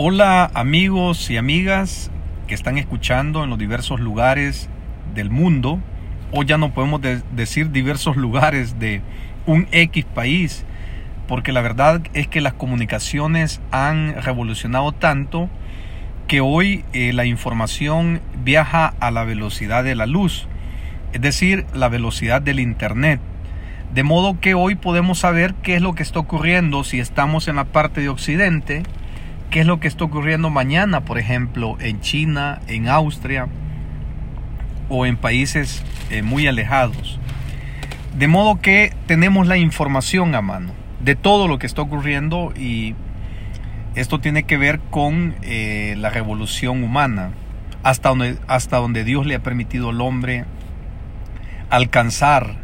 Hola 0.00 0.48
amigos 0.54 1.28
y 1.28 1.38
amigas 1.38 2.12
que 2.46 2.54
están 2.54 2.78
escuchando 2.78 3.42
en 3.42 3.50
los 3.50 3.58
diversos 3.58 3.98
lugares 3.98 4.68
del 5.12 5.28
mundo, 5.28 5.80
o 6.30 6.44
ya 6.44 6.56
no 6.56 6.72
podemos 6.72 7.02
de 7.02 7.20
decir 7.32 7.72
diversos 7.72 8.16
lugares 8.16 8.78
de 8.78 9.02
un 9.44 9.66
X 9.72 10.04
país, 10.04 10.64
porque 11.26 11.50
la 11.50 11.62
verdad 11.62 12.00
es 12.14 12.28
que 12.28 12.40
las 12.40 12.52
comunicaciones 12.52 13.60
han 13.72 14.14
revolucionado 14.22 14.92
tanto 14.92 15.50
que 16.28 16.40
hoy 16.40 16.84
eh, 16.92 17.12
la 17.12 17.24
información 17.24 18.20
viaja 18.44 18.94
a 19.00 19.10
la 19.10 19.24
velocidad 19.24 19.82
de 19.82 19.96
la 19.96 20.06
luz, 20.06 20.46
es 21.12 21.20
decir, 21.20 21.66
la 21.74 21.88
velocidad 21.88 22.40
del 22.40 22.60
Internet. 22.60 23.18
De 23.92 24.04
modo 24.04 24.38
que 24.38 24.54
hoy 24.54 24.76
podemos 24.76 25.18
saber 25.18 25.54
qué 25.54 25.74
es 25.74 25.82
lo 25.82 25.96
que 25.96 26.04
está 26.04 26.20
ocurriendo 26.20 26.84
si 26.84 27.00
estamos 27.00 27.48
en 27.48 27.56
la 27.56 27.64
parte 27.64 28.00
de 28.00 28.10
Occidente, 28.10 28.84
qué 29.50 29.60
es 29.60 29.66
lo 29.66 29.80
que 29.80 29.88
está 29.88 30.04
ocurriendo 30.04 30.50
mañana, 30.50 31.00
por 31.04 31.18
ejemplo, 31.18 31.76
en 31.80 32.00
China, 32.00 32.60
en 32.66 32.88
Austria 32.88 33.48
o 34.88 35.06
en 35.06 35.16
países 35.16 35.82
eh, 36.10 36.22
muy 36.22 36.46
alejados. 36.46 37.18
De 38.16 38.26
modo 38.26 38.60
que 38.60 38.92
tenemos 39.06 39.46
la 39.46 39.58
información 39.58 40.34
a 40.34 40.42
mano 40.42 40.72
de 41.00 41.14
todo 41.14 41.48
lo 41.48 41.58
que 41.58 41.66
está 41.66 41.82
ocurriendo 41.82 42.52
y 42.56 42.94
esto 43.94 44.20
tiene 44.20 44.44
que 44.44 44.56
ver 44.56 44.80
con 44.90 45.34
eh, 45.42 45.94
la 45.98 46.10
revolución 46.10 46.82
humana, 46.82 47.30
hasta 47.82 48.10
donde, 48.10 48.36
hasta 48.46 48.78
donde 48.78 49.04
Dios 49.04 49.26
le 49.26 49.34
ha 49.34 49.42
permitido 49.42 49.90
al 49.90 50.00
hombre 50.00 50.44
alcanzar 51.70 52.56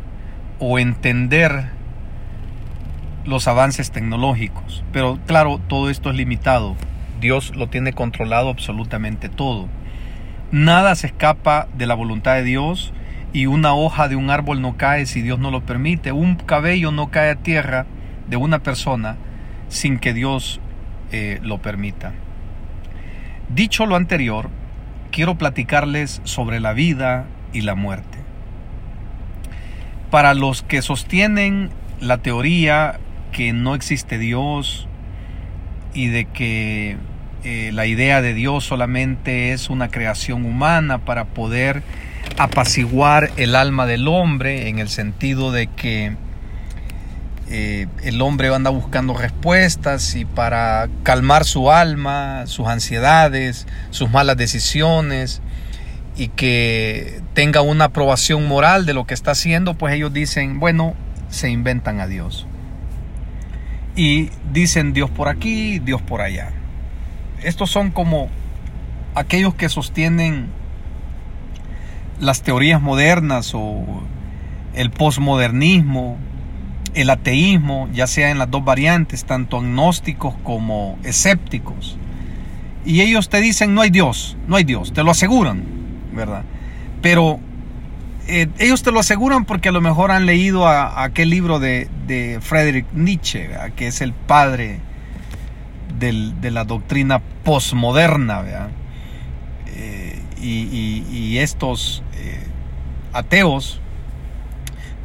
o 0.59 0.79
entender 0.79 1.74
los 3.25 3.49
avances 3.49 3.91
tecnológicos. 3.91 4.85
Pero 4.93 5.19
claro, 5.27 5.61
todo 5.69 5.91
esto 5.91 6.11
es 6.11 6.17
limitado. 6.17 6.77
Dios 7.21 7.55
lo 7.57 7.69
tiene 7.69 7.93
controlado 7.93 8.51
absolutamente 8.51 9.29
todo. 9.29 9.69
Nada 10.51 10.95
se 10.95 11.09
escapa 11.09 11.69
de 11.77 11.87
la 11.87 11.95
voluntad 11.95 12.35
de 12.35 12.45
Dios 12.45 12.93
y 13.33 13.47
una 13.47 13.75
hoja 13.75 14.09
de 14.09 14.17
un 14.17 14.31
árbol 14.31 14.61
no 14.61 14.77
cae 14.77 15.07
si 15.07 15.23
Dios 15.23 15.39
no 15.39 15.51
lo 15.51 15.65
permite. 15.65 16.13
Un 16.13 16.37
cabello 16.37 16.93
no 16.93 17.11
cae 17.11 17.31
a 17.31 17.37
tierra 17.37 17.87
de 18.29 18.37
una 18.37 18.61
persona 18.61 19.17
sin 19.69 19.99
que 19.99 20.15
Dios 20.15 20.61
eh, 21.11 21.41
lo 21.43 21.59
permita. 21.59 22.13
Dicho 23.49 23.87
lo 23.87 23.97
anterior, 23.97 24.51
quiero 25.11 25.37
platicarles 25.37 26.21
sobre 26.25 26.61
la 26.61 26.73
vida 26.73 27.27
y 27.53 27.63
la 27.63 27.75
muerte. 27.75 28.19
Para 30.11 30.35
los 30.35 30.63
que 30.63 30.83
sostienen 30.83 31.71
la 32.01 32.19
teoría 32.19 33.01
que 33.35 33.53
no 33.53 33.75
existe 33.75 34.17
Dios 34.17 34.87
y 35.93 36.07
de 36.07 36.25
que 36.25 36.97
eh, 37.43 37.73
la 37.75 37.85
idea 37.85 38.23
de 38.23 38.33
Dios 38.33 38.65
solamente 38.65 39.53
es 39.53 39.69
una 39.69 39.89
creación 39.89 40.47
humana 40.47 40.99
para 40.99 41.25
poder 41.27 41.83
apaciguar 42.39 43.33
el 43.37 43.57
alma 43.57 43.87
del 43.87 44.07
hombre 44.07 44.69
en 44.69 44.79
el 44.79 44.89
sentido 44.89 45.51
de 45.51 45.67
que 45.67 46.17
eh, 47.51 47.89
el 48.05 48.23
hombre 48.23 48.55
anda 48.55 48.71
buscando 48.71 49.15
respuestas 49.15 50.15
y 50.15 50.25
para 50.25 50.89
calmar 51.03 51.45
su 51.45 51.73
alma, 51.73 52.47
sus 52.47 52.69
ansiedades, 52.69 53.67
sus 53.91 54.11
malas 54.11 54.37
decisiones 54.37 55.43
y 56.17 56.29
que 56.29 57.21
tenga 57.35 57.63
una 57.63 57.87
aprobación 57.87 58.47
moral 58.47 58.87
de 58.87 58.95
lo 58.95 59.09
que 59.09 59.15
está 59.15 59.33
haciendo, 59.33 59.75
pues 59.75 59.93
ellos 59.93 60.13
dicen, 60.13 60.61
bueno, 60.61 60.95
se 61.31 61.51
inventan 61.51 62.01
a 62.01 62.07
Dios. 62.07 62.47
Y 63.97 64.31
dicen 64.53 64.93
Dios 64.93 65.11
por 65.11 65.29
aquí, 65.29 65.79
Dios 65.79 66.03
por 66.03 66.21
allá. 66.21 66.51
Estos 67.43 67.71
son 67.71 67.91
como 67.91 68.29
aquellos 69.15 69.55
que 69.55 69.69
sostienen 69.69 70.49
las 72.21 72.43
teorías 72.43 72.81
modernas 72.81 73.53
o 73.55 73.85
el 74.75 74.91
posmodernismo, 74.91 76.17
el 76.95 77.11
ateísmo, 77.11 77.89
ya 77.93 78.07
sea 78.07 78.31
en 78.31 78.39
las 78.39 78.51
dos 78.51 78.65
variantes, 78.65 79.25
tanto 79.25 79.59
agnósticos 79.59 80.35
como 80.43 80.99
escépticos. 81.05 81.97
Y 82.85 83.01
ellos 83.01 83.29
te 83.29 83.41
dicen, 83.41 83.75
no 83.75 83.81
hay 83.81 83.91
Dios, 83.91 84.37
no 84.47 84.57
hay 84.57 84.65
Dios, 84.65 84.93
te 84.93 85.03
lo 85.03 85.11
aseguran, 85.11 85.65
¿verdad? 86.13 86.43
Pero 87.03 87.41
eh, 88.27 88.49
ellos 88.59 88.83
te 88.83 88.91
lo 88.91 89.01
aseguran 89.01 89.45
porque 89.45 89.69
a 89.69 89.73
lo 89.73 89.81
mejor 89.81 90.11
han 90.11 90.27
leído 90.27 90.67
a, 90.67 91.03
aquel 91.03 91.31
libro 91.31 91.59
de, 91.59 91.89
de 92.07 92.39
Friedrich 92.41 92.87
Nietzsche, 92.93 93.51
que 93.77 93.87
es 93.87 94.01
el 94.01 94.13
padre 94.13 94.81
de 95.99 96.51
la 96.51 96.65
doctrina 96.65 97.21
posmoderna, 97.45 98.69
eh, 99.67 100.21
y, 100.41 101.39
estos 101.39 102.03
eh, 102.15 102.47
ateos, 103.13 103.81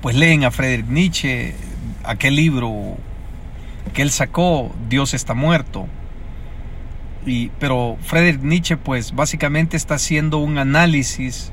pues 0.02 0.16
leen 0.16 0.44
a 0.44 0.52
Friedrich 0.52 0.88
Nietzsche, 0.88 1.56
aquel 2.04 2.36
libro 2.36 2.98
que 3.94 4.02
él 4.02 4.12
sacó, 4.12 4.74
Dios 4.90 5.14
está 5.14 5.34
muerto. 5.34 5.88
Y, 7.26 7.50
pero 7.60 7.98
Friedrich 8.02 8.42
Nietzsche 8.42 8.78
pues 8.78 9.14
básicamente 9.14 9.78
está 9.78 9.96
haciendo 9.96 10.38
un 10.38 10.58
análisis 10.58 11.52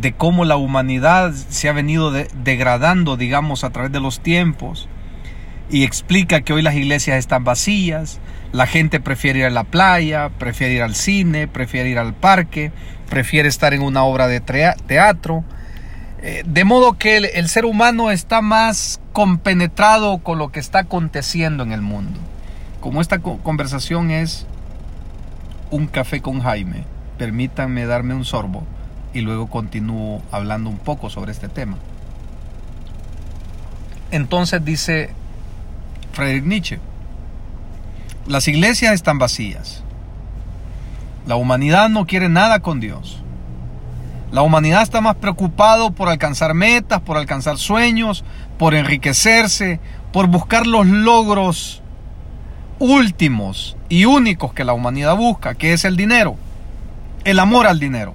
de 0.00 0.12
cómo 0.12 0.44
la 0.44 0.56
humanidad 0.56 1.32
se 1.32 1.68
ha 1.68 1.72
venido 1.72 2.12
degradando, 2.12 3.16
digamos, 3.16 3.64
a 3.64 3.70
través 3.70 3.90
de 3.90 4.00
los 4.00 4.20
tiempos. 4.20 4.88
Y 5.70 5.84
explica 5.84 6.40
que 6.40 6.52
hoy 6.52 6.62
las 6.62 6.74
iglesias 6.74 7.18
están 7.18 7.44
vacías, 7.44 8.20
la 8.52 8.66
gente 8.66 9.00
prefiere 9.00 9.40
ir 9.40 9.44
a 9.46 9.50
la 9.50 9.64
playa, 9.64 10.30
prefiere 10.38 10.74
ir 10.74 10.82
al 10.82 10.94
cine, 10.94 11.48
prefiere 11.48 11.90
ir 11.90 11.98
al 11.98 12.14
parque, 12.14 12.72
prefiere 13.10 13.48
estar 13.48 13.74
en 13.74 13.82
una 13.82 14.04
obra 14.04 14.28
de 14.28 14.40
teatro, 14.40 15.44
eh, 16.22 16.42
de 16.46 16.64
modo 16.64 16.96
que 16.96 17.16
el, 17.18 17.48
ser 17.48 17.64
humano 17.64 18.10
está 18.10 18.40
más 18.40 19.00
compenetrado 19.12 20.18
con 20.18 20.38
lo 20.38 20.50
que 20.50 20.60
está 20.60 20.80
aconteciendo 20.80 21.64
en 21.64 21.72
el 21.72 21.82
mundo. 21.82 22.18
Como 22.80 23.00
esta 23.00 23.18
conversación 23.18 24.10
es 24.10 24.46
un 25.70 25.86
café 25.86 26.22
con 26.22 26.40
Jaime, 26.40 26.84
permítanme 27.18 27.84
darme 27.84 28.14
un 28.14 28.24
sorbo 28.24 28.64
y 29.12 29.20
luego 29.20 29.48
continúo 29.48 30.22
hablando 30.30 30.70
un 30.70 30.78
poco 30.78 31.10
sobre 31.10 31.32
este 31.32 31.48
tema. 31.48 31.76
Entonces 34.10 34.64
dice 34.64 35.10
Friedrich 36.12 36.44
Nietzsche, 36.44 36.78
las 38.26 38.48
iglesias 38.48 38.94
están 38.94 39.18
vacías. 39.18 39.82
La 41.26 41.36
humanidad 41.36 41.88
no 41.88 42.06
quiere 42.06 42.28
nada 42.28 42.60
con 42.60 42.80
Dios. 42.80 43.22
La 44.30 44.42
humanidad 44.42 44.82
está 44.82 45.00
más 45.00 45.16
preocupado 45.16 45.90
por 45.90 46.08
alcanzar 46.08 46.52
metas, 46.52 47.00
por 47.00 47.16
alcanzar 47.16 47.56
sueños, 47.56 48.24
por 48.58 48.74
enriquecerse, 48.74 49.80
por 50.12 50.26
buscar 50.26 50.66
los 50.66 50.86
logros 50.86 51.82
últimos 52.78 53.76
y 53.88 54.04
únicos 54.04 54.52
que 54.52 54.64
la 54.64 54.72
humanidad 54.72 55.16
busca, 55.16 55.54
que 55.54 55.72
es 55.72 55.84
el 55.84 55.96
dinero, 55.96 56.36
el 57.24 57.38
amor 57.38 57.66
al 57.66 57.80
dinero. 57.80 58.14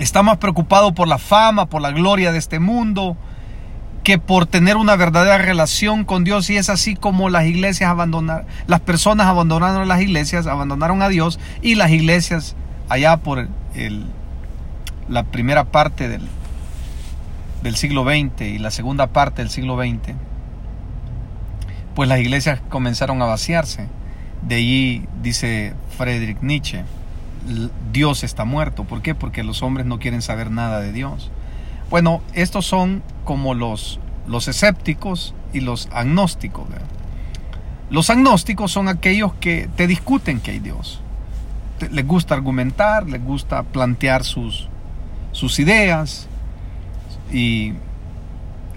Está 0.00 0.22
más 0.22 0.38
preocupado 0.38 0.94
por 0.94 1.08
la 1.08 1.18
fama, 1.18 1.66
por 1.66 1.82
la 1.82 1.90
gloria 1.90 2.32
de 2.32 2.38
este 2.38 2.58
mundo, 2.58 3.18
que 4.02 4.18
por 4.18 4.46
tener 4.46 4.78
una 4.78 4.96
verdadera 4.96 5.36
relación 5.36 6.04
con 6.04 6.24
Dios 6.24 6.48
y 6.48 6.56
es 6.56 6.70
así 6.70 6.96
como 6.96 7.28
las 7.28 7.44
iglesias 7.44 7.90
abandonaron, 7.90 8.46
las 8.66 8.80
personas 8.80 9.26
abandonaron 9.26 9.86
las 9.86 10.00
iglesias, 10.00 10.46
abandonaron 10.46 11.02
a 11.02 11.10
Dios 11.10 11.38
y 11.60 11.74
las 11.74 11.90
iglesias 11.90 12.56
allá 12.88 13.18
por 13.18 13.46
la 15.06 15.24
primera 15.24 15.64
parte 15.64 16.08
del, 16.08 16.26
del 17.62 17.76
siglo 17.76 18.04
XX 18.04 18.40
y 18.40 18.58
la 18.58 18.70
segunda 18.70 19.08
parte 19.08 19.42
del 19.42 19.50
siglo 19.50 19.76
XX, 19.76 20.14
pues 21.94 22.08
las 22.08 22.20
iglesias 22.20 22.60
comenzaron 22.70 23.20
a 23.20 23.26
vaciarse. 23.26 23.86
De 24.40 24.54
allí 24.54 25.04
dice 25.22 25.74
Friedrich 25.98 26.40
Nietzsche, 26.40 26.84
Dios 27.92 28.22
está 28.24 28.44
muerto. 28.44 28.84
¿Por 28.84 29.02
qué? 29.02 29.14
Porque 29.14 29.42
los 29.42 29.62
hombres 29.62 29.86
no 29.86 29.98
quieren 29.98 30.22
saber 30.22 30.50
nada 30.50 30.80
de 30.80 30.92
Dios. 30.92 31.30
Bueno, 31.90 32.20
estos 32.34 32.66
son 32.66 33.02
como 33.24 33.54
los, 33.54 33.98
los 34.26 34.48
escépticos 34.48 35.34
y 35.52 35.60
los 35.60 35.88
agnósticos. 35.92 36.66
Los 37.90 38.10
agnósticos 38.10 38.70
son 38.70 38.88
aquellos 38.88 39.34
que 39.34 39.68
te 39.76 39.86
discuten 39.86 40.40
que 40.40 40.52
hay 40.52 40.58
Dios. 40.60 41.00
Les 41.90 42.06
gusta 42.06 42.34
argumentar, 42.34 43.08
les 43.08 43.24
gusta 43.24 43.62
plantear 43.64 44.22
sus, 44.22 44.68
sus 45.32 45.58
ideas 45.58 46.28
y 47.32 47.72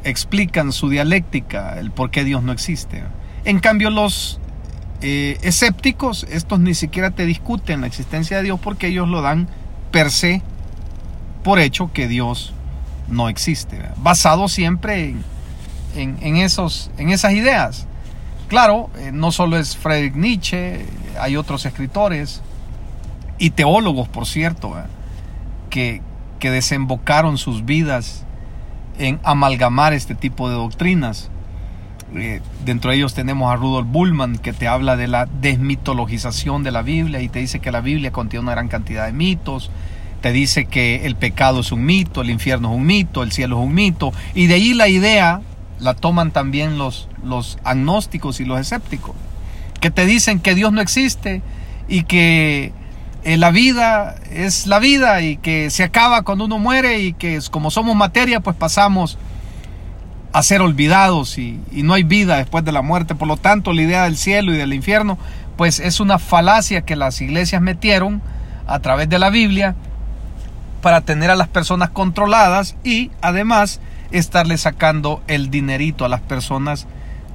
explican 0.04 0.72
su 0.72 0.90
dialéctica, 0.90 1.78
el 1.80 1.92
por 1.92 2.12
qué 2.12 2.24
Dios 2.24 2.44
no 2.44 2.52
existe. 2.52 3.04
En 3.46 3.60
cambio, 3.60 3.90
los 3.90 4.40
eh, 5.06 5.38
escépticos, 5.42 6.26
estos 6.30 6.62
ni 6.62 6.74
siquiera 6.74 7.12
te 7.12 7.26
discuten 7.26 7.82
la 7.82 7.88
existencia 7.88 8.38
de 8.38 8.44
Dios 8.44 8.58
porque 8.62 8.88
ellos 8.88 9.10
lo 9.10 9.22
dan 9.22 9.50
per 9.92 10.10
se 10.10 10.42
por 11.44 11.60
hecho 11.60 11.92
que 11.92 12.08
Dios 12.08 12.54
no 13.10 13.28
existe, 13.28 13.82
basado 13.98 14.48
siempre 14.48 15.14
en, 15.96 16.38
esos, 16.38 16.90
en 16.98 17.10
esas 17.10 17.34
ideas. 17.34 17.86
Claro, 18.48 18.90
eh, 18.98 19.12
no 19.12 19.34
solo 19.34 19.58
es 19.58 19.76
Friedrich 19.76 20.16
Nietzsche, 20.16 20.86
hay 21.20 21.36
otros 21.36 21.66
escritores 21.66 22.42
y 23.38 23.50
teólogos, 23.50 24.08
por 24.08 24.26
cierto, 24.26 24.74
que, 25.70 26.02
que 26.40 26.50
desembocaron 26.50 27.38
sus 27.38 27.66
vidas 27.66 28.24
en 28.98 29.20
amalgamar 29.24 29.92
este 29.92 30.16
tipo 30.16 30.48
de 30.48 30.56
doctrinas. 30.56 31.30
Eh, 32.16 32.42
dentro 32.64 32.92
de 32.92 32.98
ellos 32.98 33.14
tenemos 33.16 33.52
a 33.52 33.56
Rudolf 33.56 33.88
Bullman 33.90 34.38
que 34.38 34.54
te 34.54 34.68
habla 34.68 34.96
de 34.96 35.08
la 35.08 35.28
desmitologización 35.42 36.64
de 36.64 36.72
la 36.72 36.84
Biblia 36.84 37.22
y 37.22 37.30
te 37.30 37.40
dice 37.40 37.60
que 37.60 37.72
la 37.72 37.82
Biblia 37.82 38.12
contiene 38.12 38.44
una 38.44 38.52
gran 38.52 38.68
cantidad 38.68 39.08
de 39.08 39.14
mitos, 39.14 39.72
te 40.22 40.32
dice 40.32 40.66
que 40.66 41.06
el 41.06 41.16
pecado 41.16 41.62
es 41.62 41.72
un 41.72 41.86
mito, 41.86 42.22
el 42.22 42.30
infierno 42.30 42.70
es 42.70 42.76
un 42.76 42.86
mito, 42.86 43.24
el 43.24 43.32
cielo 43.32 43.58
es 43.60 43.66
un 43.66 43.74
mito, 43.74 44.14
y 44.36 44.46
de 44.46 44.54
ahí 44.54 44.74
la 44.74 44.88
idea 44.88 45.42
la 45.80 45.96
toman 45.96 46.32
también 46.32 46.78
los, 46.78 47.10
los 47.24 47.58
agnósticos 47.64 48.40
y 48.40 48.46
los 48.46 48.60
escépticos, 48.60 49.16
que 49.82 49.90
te 49.90 50.06
dicen 50.06 50.40
que 50.40 50.54
Dios 50.54 50.72
no 50.72 50.82
existe 50.82 51.42
y 51.88 52.04
que 52.04 52.72
eh, 53.24 53.38
la 53.38 53.52
vida 53.52 54.16
es 54.32 54.68
la 54.68 54.80
vida 54.80 55.22
y 55.22 55.38
que 55.38 55.70
se 55.72 55.84
acaba 55.84 56.22
cuando 56.22 56.46
uno 56.46 56.60
muere 56.60 57.00
y 57.00 57.14
que 57.14 57.40
como 57.50 57.72
somos 57.72 57.96
materia 57.96 58.40
pues 58.40 58.56
pasamos 58.56 59.18
a 60.34 60.42
ser 60.42 60.62
olvidados 60.62 61.38
y, 61.38 61.60
y, 61.72 61.84
no 61.84 61.94
hay 61.94 62.04
vida 62.04 62.38
después 62.38 62.66
de 62.66 62.72
la 62.72 62.82
muerte. 62.82 63.14
Por 63.14 63.28
lo 63.28 63.38
tanto, 63.38 63.72
la 63.72 63.84
idea 63.84 64.04
del 64.04 64.18
cielo 64.18 64.54
y 64.54 64.58
del 64.58 64.74
infierno, 64.74 65.18
pues 65.58 65.80
es 65.80 66.00
una 66.00 66.18
falacia 66.18 66.82
que 66.82 66.96
las 66.96 67.22
iglesias 67.22 67.62
metieron 67.62 68.22
a 68.66 68.80
través 68.80 69.08
de 69.10 69.20
la 69.20 69.30
Biblia 69.30 69.76
para 70.82 71.02
tener 71.02 71.30
a 71.30 71.36
las 71.36 71.48
personas 71.48 71.92
controladas 71.92 72.76
y 72.84 73.12
además 73.22 73.80
estarle 74.12 74.58
sacando 74.58 75.22
el 75.28 75.52
dinerito 75.52 76.04
a 76.04 76.10
las 76.10 76.22
personas 76.22 76.88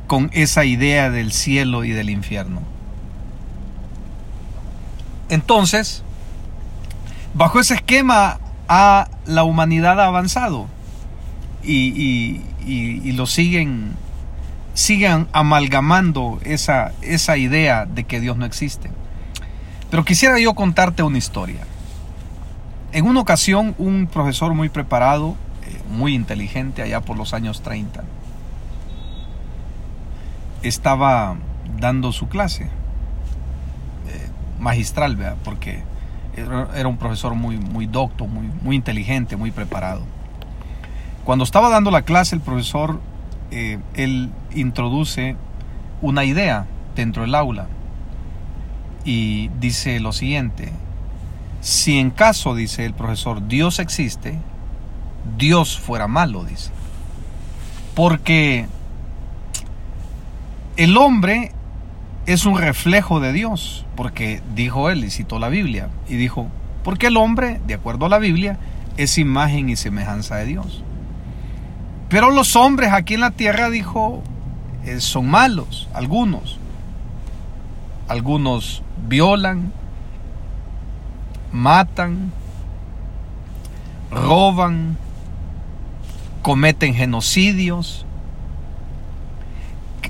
con 0.08 0.30
esa 0.32 0.64
idea 0.64 1.08
del 1.08 1.32
cielo 1.32 1.84
y 1.84 1.90
del 1.90 2.10
infierno. 2.10 2.62
Entonces, 5.28 6.02
bajo 7.34 7.60
ese 7.60 7.74
esquema 7.74 8.40
a 8.68 9.08
la 9.24 9.44
humanidad 9.44 10.00
ha 10.00 10.06
avanzado 10.06 10.66
y, 11.62 13.12
lo 13.12 13.26
siguen, 13.26 13.92
siguen 14.74 15.28
amalgamando 15.32 16.38
esa, 16.44 16.92
esa 17.02 17.36
idea 17.36 17.86
de 17.86 18.04
que 18.04 18.20
Dios 18.20 18.36
no 18.36 18.44
existe. 18.44 18.90
Pero 19.90 20.04
quisiera 20.04 20.38
yo 20.38 20.54
contarte 20.54 21.02
una 21.02 21.18
historia. 21.18 21.60
En 22.92 23.06
una 23.06 23.20
ocasión, 23.20 23.74
un 23.78 24.06
profesor 24.06 24.54
muy 24.54 24.68
preparado, 24.68 25.36
eh, 25.66 25.78
muy 25.90 26.14
inteligente, 26.14 26.82
allá 26.82 27.00
por 27.00 27.16
los 27.16 27.34
años 27.34 27.62
30, 27.62 28.04
estaba 30.62 31.36
dando 31.78 32.12
su 32.12 32.28
clase 32.28 32.64
eh, 32.64 32.68
magistral, 34.58 35.16
¿verdad? 35.16 35.36
porque 35.44 35.82
era 36.36 36.88
un 36.88 36.96
profesor 36.98 37.34
muy, 37.34 37.56
muy 37.56 37.86
docto, 37.86 38.26
muy, 38.26 38.48
muy 38.62 38.76
inteligente, 38.76 39.36
muy 39.36 39.50
preparado. 39.50 40.02
Cuando 41.28 41.44
estaba 41.44 41.68
dando 41.68 41.90
la 41.90 42.06
clase, 42.06 42.36
el 42.36 42.40
profesor, 42.40 43.00
eh, 43.50 43.78
él 43.92 44.30
introduce 44.54 45.36
una 46.00 46.24
idea 46.24 46.64
dentro 46.96 47.20
del 47.20 47.34
aula 47.34 47.66
y 49.04 49.50
dice 49.60 50.00
lo 50.00 50.12
siguiente, 50.12 50.72
si 51.60 51.98
en 51.98 52.08
caso, 52.12 52.54
dice 52.54 52.86
el 52.86 52.94
profesor, 52.94 53.46
Dios 53.46 53.78
existe, 53.78 54.38
Dios 55.36 55.78
fuera 55.78 56.08
malo, 56.08 56.44
dice. 56.44 56.70
Porque 57.94 58.66
el 60.78 60.96
hombre 60.96 61.52
es 62.24 62.46
un 62.46 62.56
reflejo 62.56 63.20
de 63.20 63.34
Dios, 63.34 63.84
porque 63.96 64.40
dijo 64.54 64.88
él 64.88 65.04
y 65.04 65.10
citó 65.10 65.38
la 65.38 65.50
Biblia, 65.50 65.90
y 66.08 66.16
dijo, 66.16 66.48
porque 66.82 67.08
el 67.08 67.18
hombre, 67.18 67.60
de 67.66 67.74
acuerdo 67.74 68.06
a 68.06 68.08
la 68.08 68.18
Biblia, 68.18 68.58
es 68.96 69.18
imagen 69.18 69.68
y 69.68 69.76
semejanza 69.76 70.36
de 70.36 70.46
Dios. 70.46 70.82
Pero 72.08 72.30
los 72.30 72.56
hombres 72.56 72.92
aquí 72.92 73.14
en 73.14 73.20
la 73.20 73.30
tierra, 73.30 73.70
dijo, 73.70 74.22
eh, 74.84 75.00
son 75.00 75.28
malos, 75.28 75.88
algunos. 75.92 76.58
Algunos 78.08 78.82
violan, 79.06 79.72
matan, 81.52 82.32
roban, 84.10 84.96
cometen 86.40 86.94
genocidios, 86.94 88.06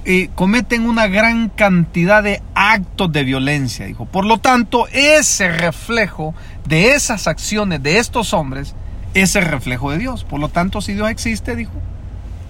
eh, 0.04 0.30
cometen 0.36 0.86
una 0.86 1.08
gran 1.08 1.48
cantidad 1.48 2.22
de 2.22 2.40
actos 2.54 3.10
de 3.10 3.24
violencia, 3.24 3.86
dijo. 3.86 4.04
Por 4.06 4.24
lo 4.24 4.38
tanto, 4.38 4.86
ese 4.92 5.48
reflejo 5.48 6.34
de 6.68 6.92
esas 6.92 7.26
acciones 7.26 7.82
de 7.82 7.98
estos 7.98 8.32
hombres 8.32 8.76
es 9.14 9.36
el 9.36 9.44
reflejo 9.44 9.90
de 9.90 9.98
Dios. 9.98 10.24
Por 10.24 10.40
lo 10.40 10.48
tanto, 10.48 10.80
si 10.80 10.94
Dios 10.94 11.10
existe, 11.10 11.56
dijo, 11.56 11.72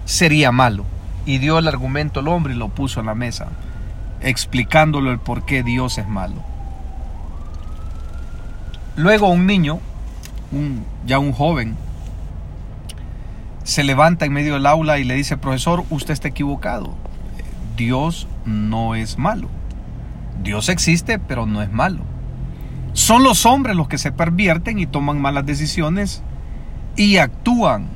sería 0.05 0.51
malo. 0.51 0.85
Y 1.25 1.37
dio 1.37 1.59
el 1.59 1.67
argumento 1.67 2.19
al 2.19 2.27
hombre 2.27 2.53
y 2.53 2.57
lo 2.57 2.69
puso 2.69 2.99
en 2.99 3.05
la 3.05 3.15
mesa, 3.15 3.47
explicándole 4.21 5.11
el 5.11 5.19
por 5.19 5.45
qué 5.45 5.63
Dios 5.63 5.97
es 5.97 6.07
malo. 6.07 6.43
Luego 8.95 9.29
un 9.29 9.45
niño, 9.45 9.79
un, 10.51 10.83
ya 11.05 11.19
un 11.19 11.31
joven, 11.31 11.77
se 13.63 13.83
levanta 13.83 14.25
en 14.25 14.33
medio 14.33 14.55
del 14.55 14.65
aula 14.65 14.97
y 14.97 15.03
le 15.03 15.13
dice, 15.13 15.37
profesor, 15.37 15.83
usted 15.89 16.13
está 16.13 16.29
equivocado. 16.29 16.95
Dios 17.77 18.27
no 18.45 18.95
es 18.95 19.17
malo. 19.17 19.49
Dios 20.41 20.69
existe, 20.69 21.19
pero 21.19 21.45
no 21.45 21.61
es 21.61 21.71
malo. 21.71 21.99
Son 22.93 23.23
los 23.23 23.45
hombres 23.45 23.75
los 23.75 23.87
que 23.87 23.97
se 23.97 24.11
pervierten 24.11 24.79
y 24.79 24.87
toman 24.87 25.21
malas 25.21 25.45
decisiones 25.45 26.23
y 26.99 27.15
actúan 27.15 27.87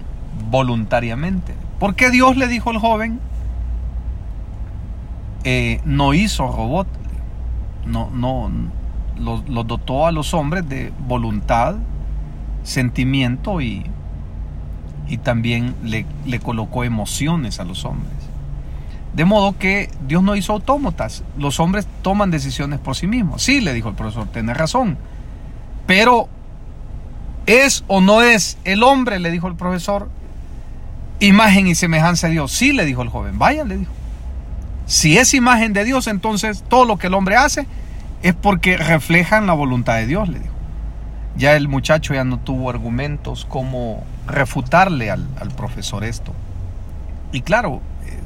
voluntariamente. 0.49 1.53
¿Por 1.77 1.93
qué 1.93 2.09
Dios 2.09 2.37
le 2.37 2.47
dijo 2.47 2.69
al 2.69 2.77
joven? 2.77 3.19
Eh, 5.43 5.81
no 5.83 6.13
hizo 6.13 6.47
robot, 6.47 6.87
no, 7.85 8.09
no, 8.11 8.49
los, 9.19 9.43
dotó 9.67 10.07
a 10.07 10.13
los 10.13 10.33
hombres 10.33 10.69
de 10.69 10.93
voluntad, 11.05 11.75
sentimiento 12.63 13.59
y, 13.59 13.85
y 15.09 15.17
también 15.17 15.75
le, 15.83 16.05
le 16.25 16.39
colocó 16.39 16.85
emociones 16.85 17.59
a 17.59 17.65
los 17.65 17.83
hombres. 17.83 18.13
De 19.13 19.25
modo 19.25 19.57
que 19.57 19.89
Dios 20.07 20.23
no 20.23 20.37
hizo 20.37 20.53
autómatas. 20.53 21.25
Los 21.37 21.59
hombres 21.59 21.89
toman 22.03 22.31
decisiones 22.31 22.79
por 22.79 22.95
sí 22.95 23.07
mismos. 23.07 23.43
Sí, 23.43 23.59
le 23.59 23.73
dijo 23.73 23.89
el 23.89 23.95
profesor, 23.95 24.27
tiene 24.27 24.53
razón. 24.53 24.97
Pero 25.87 26.29
¿es 27.45 27.83
o 27.87 28.01
no 28.01 28.21
es 28.21 28.57
el 28.63 28.83
hombre, 28.83 29.19
le 29.19 29.31
dijo 29.31 29.47
el 29.47 29.55
profesor, 29.55 30.09
imagen 31.19 31.67
y 31.67 31.75
semejanza 31.75 32.27
de 32.27 32.33
Dios? 32.33 32.51
Sí, 32.51 32.73
le 32.73 32.85
dijo 32.85 33.01
el 33.01 33.09
joven. 33.09 33.37
Vaya, 33.39 33.63
le 33.63 33.77
dijo. 33.77 33.91
Si 34.85 35.17
es 35.17 35.33
imagen 35.33 35.73
de 35.73 35.85
Dios, 35.85 36.07
entonces 36.07 36.63
todo 36.67 36.85
lo 36.85 36.97
que 36.97 37.07
el 37.07 37.13
hombre 37.13 37.35
hace 37.35 37.67
es 38.21 38.33
porque 38.33 38.77
reflejan 38.77 39.47
la 39.47 39.53
voluntad 39.53 39.95
de 39.95 40.07
Dios, 40.07 40.27
le 40.29 40.39
dijo. 40.39 40.53
Ya 41.35 41.55
el 41.55 41.67
muchacho 41.67 42.13
ya 42.13 42.23
no 42.23 42.39
tuvo 42.39 42.69
argumentos 42.69 43.45
como 43.49 44.03
refutarle 44.27 45.09
al, 45.09 45.27
profesor 45.57 46.03
esto. 46.03 46.33
Y 47.31 47.41
claro, 47.41 47.81
eh, 48.05 48.19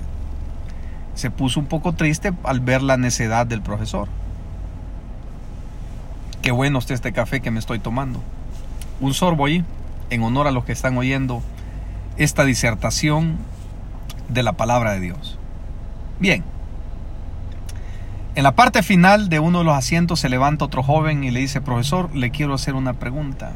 se 1.16 1.32
puso 1.32 1.60
un 1.60 1.68
poco 1.68 1.94
triste 1.94 2.34
al 2.44 2.60
ver 2.60 2.82
la 2.82 2.98
necedad 2.98 3.48
del 3.48 3.62
profesor. 3.62 4.10
Qué 6.42 6.52
bueno 6.52 6.80
está 6.80 6.94
este 6.94 7.14
café 7.14 7.40
que 7.40 7.52
me 7.52 7.60
estoy 7.60 7.80
tomando. 7.80 8.22
Un 9.00 9.14
sorbo 9.14 9.46
ahí, 9.46 9.64
en 10.10 10.24
honor 10.24 10.48
a 10.48 10.52
los 10.52 10.66
que 10.66 10.72
están 10.72 10.98
oyendo 10.98 11.42
esta 12.18 12.46
disertación 12.46 13.38
de 14.30 14.44
la 14.44 14.54
palabra 14.54 14.94
de 14.94 15.00
Dios. 15.00 15.38
Bien. 16.20 16.44
En 18.36 18.44
la 18.44 18.54
parte 18.54 18.84
final 18.84 19.30
de 19.30 19.40
uno 19.40 19.60
de 19.60 19.66
los 19.66 19.76
asientos 19.76 20.20
se 20.20 20.30
levanta 20.30 20.66
otro 20.66 20.84
joven 20.84 21.24
y 21.24 21.32
le 21.32 21.40
dice, 21.40 21.62
profesor, 21.62 22.16
le 22.16 22.30
quiero 22.30 22.54
hacer 22.54 22.76
una 22.76 22.94
pregunta. 22.94 23.54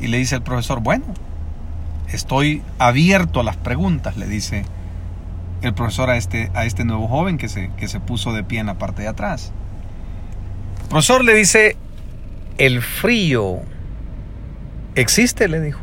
Y 0.00 0.06
le 0.08 0.16
dice 0.16 0.36
el 0.36 0.42
profesor, 0.42 0.80
bueno, 0.80 1.04
estoy 2.08 2.62
abierto 2.78 3.40
a 3.40 3.42
las 3.42 3.56
preguntas, 3.56 4.16
le 4.16 4.26
dice 4.26 4.64
el 5.60 5.74
profesor 5.74 6.08
a 6.08 6.16
este, 6.16 6.50
a 6.54 6.64
este 6.64 6.84
nuevo 6.84 7.08
joven 7.08 7.36
que 7.36 7.48
se, 7.48 7.70
que 7.76 7.88
se 7.88 8.00
puso 8.00 8.32
de 8.32 8.42
pie 8.42 8.60
en 8.60 8.66
la 8.66 8.78
parte 8.78 9.02
de 9.02 9.08
atrás. 9.08 9.52
El 10.82 10.88
profesor 10.88 11.22
le 11.22 11.34
dice, 11.34 11.76
el 12.60 12.82
frío 12.82 13.62
existe, 14.94 15.48
le 15.48 15.62
dijo. 15.62 15.80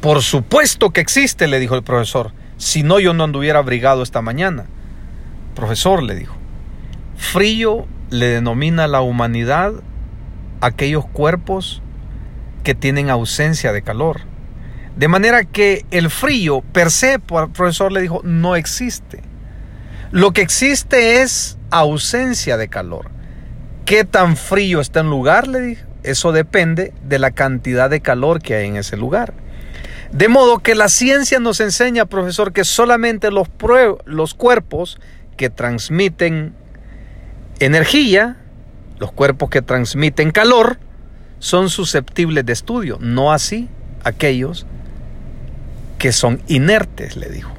Por 0.00 0.22
supuesto 0.22 0.88
que 0.88 1.02
existe, 1.02 1.46
le 1.48 1.60
dijo 1.60 1.74
el 1.74 1.82
profesor. 1.82 2.32
Si 2.56 2.82
no, 2.82 2.98
yo 2.98 3.12
no 3.12 3.24
anduviera 3.24 3.58
abrigado 3.58 4.02
esta 4.02 4.22
mañana. 4.22 4.64
Profesor, 5.54 6.02
le 6.02 6.14
dijo, 6.14 6.34
Frío 7.18 7.86
le 8.08 8.26
denomina 8.26 8.84
a 8.84 8.88
la 8.88 9.02
humanidad 9.02 9.74
aquellos 10.62 11.04
cuerpos 11.04 11.82
que 12.64 12.74
tienen 12.74 13.10
ausencia 13.10 13.72
de 13.72 13.82
calor. 13.82 14.22
De 14.96 15.08
manera 15.08 15.44
que 15.44 15.84
el 15.90 16.08
frío 16.08 16.62
per 16.72 16.90
se, 16.90 17.14
el 17.14 17.20
profesor 17.20 17.92
le 17.92 18.00
dijo, 18.00 18.22
no 18.24 18.56
existe. 18.56 19.20
Lo 20.10 20.32
que 20.32 20.40
existe 20.40 21.20
es 21.20 21.58
ausencia 21.70 22.56
de 22.56 22.68
calor. 22.68 23.11
¿Qué 23.84 24.04
tan 24.04 24.36
frío 24.36 24.80
está 24.80 25.00
en 25.00 25.10
lugar? 25.10 25.48
Le 25.48 25.60
dije. 25.60 25.84
Eso 26.02 26.32
depende 26.32 26.92
de 27.04 27.18
la 27.18 27.30
cantidad 27.30 27.88
de 27.88 28.00
calor 28.00 28.42
que 28.42 28.54
hay 28.54 28.66
en 28.66 28.76
ese 28.76 28.96
lugar. 28.96 29.34
De 30.10 30.28
modo 30.28 30.58
que 30.58 30.74
la 30.74 30.88
ciencia 30.88 31.38
nos 31.38 31.60
enseña, 31.60 32.06
profesor, 32.06 32.52
que 32.52 32.64
solamente 32.64 33.30
los, 33.30 33.48
los 34.04 34.34
cuerpos 34.34 34.98
que 35.36 35.48
transmiten 35.48 36.54
energía, 37.60 38.36
los 38.98 39.12
cuerpos 39.12 39.48
que 39.48 39.62
transmiten 39.62 40.32
calor, 40.32 40.78
son 41.38 41.70
susceptibles 41.70 42.44
de 42.44 42.52
estudio, 42.52 42.98
no 43.00 43.32
así 43.32 43.68
aquellos 44.04 44.66
que 45.98 46.12
son 46.12 46.42
inertes, 46.48 47.16
le 47.16 47.28
dijo. 47.28 47.52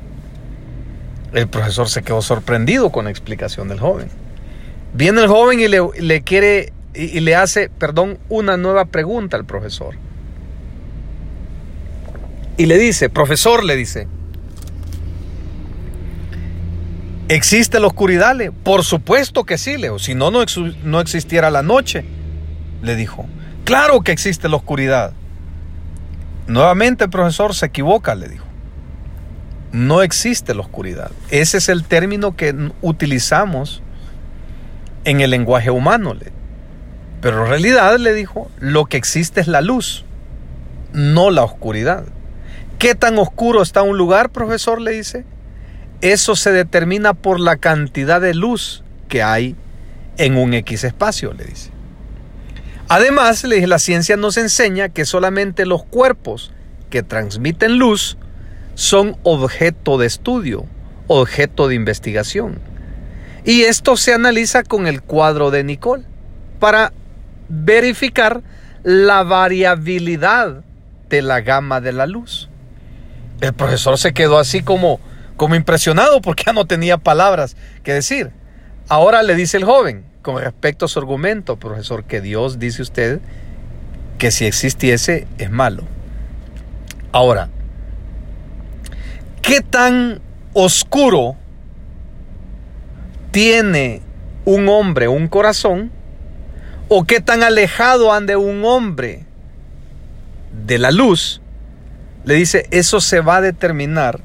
El 1.34 1.48
profesor 1.48 1.90
se 1.90 2.04
quedó 2.04 2.22
sorprendido 2.22 2.92
con 2.92 3.06
la 3.06 3.12
explicación 3.12 3.68
del 3.68 3.80
joven. 3.80 4.10
Viene 4.94 5.22
el 5.22 5.28
joven 5.28 5.60
y 5.60 5.68
le, 5.68 6.22
quiere 6.22 6.72
y, 6.94 7.20
le 7.20 7.36
hace, 7.36 7.70
perdón, 7.70 8.20
una 8.30 8.58
nueva 8.58 8.86
pregunta 8.86 9.38
al 9.38 9.46
profesor. 9.46 9.96
Y 12.58 12.68
le 12.68 12.78
dice, 12.78 13.10
profesor, 13.10 13.64
le 13.64 13.76
dice, 13.76 14.08
¿existe 17.28 17.80
la 17.80 17.88
oscuridad? 17.88 18.36
Le? 18.36 18.52
Por 18.52 18.84
supuesto 18.84 19.44
que 19.44 19.58
sí, 19.58 19.78
Leo. 19.78 19.98
Si 19.98 20.14
no, 20.14 20.30
no, 20.30 20.46
no 20.84 21.00
existiera 21.00 21.50
la 21.50 21.64
noche, 21.64 22.06
le 22.84 22.96
dijo. 22.96 23.26
Claro 23.66 24.02
que 24.02 24.12
existe 24.12 24.48
la 24.48 24.58
oscuridad. 24.58 25.14
Nuevamente 26.46 27.06
el 27.06 27.10
profesor 27.10 27.56
se 27.56 27.66
equivoca, 27.66 28.14
le 28.14 28.28
dijo. 28.28 28.46
No 29.72 30.04
existe 30.04 30.54
la 30.54 30.62
oscuridad. 30.62 31.10
Ese 31.32 31.58
es 31.58 31.70
el 31.70 31.84
término 31.84 32.36
que 32.36 32.54
utilizamos 32.84 33.82
en 35.06 35.22
el 35.22 35.32
lenguaje 35.32 35.72
humano. 35.72 36.16
Pero 37.22 37.44
en 37.44 37.50
realidad, 37.50 37.98
le 37.98 38.14
dijo, 38.14 38.50
lo 38.60 38.86
que 38.86 38.98
existe 38.98 39.42
es 39.42 39.48
la 39.48 39.62
luz, 39.62 40.06
no 40.94 41.32
la 41.32 41.44
oscuridad. 41.44 42.06
¿Qué 42.80 42.96
tan 42.96 43.18
oscuro 43.18 43.62
está 43.62 43.82
un 43.82 43.98
lugar, 43.98 44.30
profesor? 44.30 44.82
Le 44.82 44.92
dice. 44.92 45.26
Eso 46.02 46.36
se 46.36 46.52
determina 46.52 47.14
por 47.14 47.40
la 47.40 47.56
cantidad 47.56 48.20
de 48.20 48.34
luz 48.34 48.84
que 49.08 49.24
hay 49.24 49.56
en 50.18 50.36
un 50.38 50.54
X 50.54 50.84
espacio, 50.84 51.34
le 51.34 51.46
dice. 51.46 51.72
Además, 52.90 53.44
le 53.46 53.56
dije, 53.56 53.68
la 53.68 53.80
ciencia 53.80 54.18
nos 54.18 54.36
enseña 54.36 54.90
que 54.90 55.06
solamente 55.06 55.66
los 55.66 55.86
cuerpos 55.86 56.52
que 56.90 57.04
transmiten 57.04 57.80
luz 57.80 58.18
son 58.76 59.18
objeto 59.24 59.98
de 59.98 60.08
estudio, 60.08 60.66
objeto 61.08 61.68
de 61.68 61.76
investigación. 61.76 62.60
Y 63.46 63.64
esto 63.64 63.98
se 63.98 64.14
analiza 64.14 64.64
con 64.64 64.88
el 64.88 65.02
cuadro 65.02 65.52
de 65.52 65.64
Nicole 65.64 66.04
para 66.60 66.94
verificar 67.50 68.42
la 68.84 69.24
variabilidad 69.24 70.64
de 71.10 71.22
la 71.22 71.42
gama 71.42 71.82
de 71.82 71.92
la 71.92 72.08
luz. 72.08 72.50
El 73.42 73.54
profesor 73.54 73.98
se 73.98 74.14
quedó 74.14 74.38
así 74.38 74.62
como, 74.62 75.00
como 75.36 75.56
impresionado 75.56 76.22
porque 76.22 76.44
ya 76.46 76.54
no 76.54 76.66
tenía 76.66 76.98
palabras 76.98 77.58
que 77.84 77.94
decir. 77.94 78.32
Ahora 78.88 79.24
le 79.24 79.36
dice 79.36 79.58
el 79.58 79.66
joven, 79.66 80.06
con 80.22 80.42
respecto 80.42 80.86
a 80.86 80.88
su 80.88 81.00
argumento, 81.00 81.58
profesor, 81.58 82.06
que 82.06 82.22
Dios 82.22 82.60
dice 82.60 82.82
usted 82.82 83.20
que 84.18 84.32
si 84.32 84.46
existiese 84.46 85.28
es 85.38 85.52
malo. 85.52 85.84
Ahora, 87.12 87.50
¿qué 89.42 89.60
tan 89.60 90.22
oscuro 90.54 91.36
tiene 93.34 94.04
un 94.46 94.70
hombre 94.70 95.08
un 95.10 95.28
corazón? 95.28 95.92
¿O 96.88 97.04
qué 97.04 97.20
tan 97.20 97.42
alejado 97.44 98.14
ande 98.14 98.36
un 98.36 98.64
hombre 98.64 99.26
de 100.66 100.78
la 100.78 100.92
luz? 100.92 101.42
Le 102.26 102.36
dice, 102.36 102.68
eso 102.70 103.02
se 103.02 103.20
va 103.20 103.38
a 103.38 103.42
determinar 103.42 104.22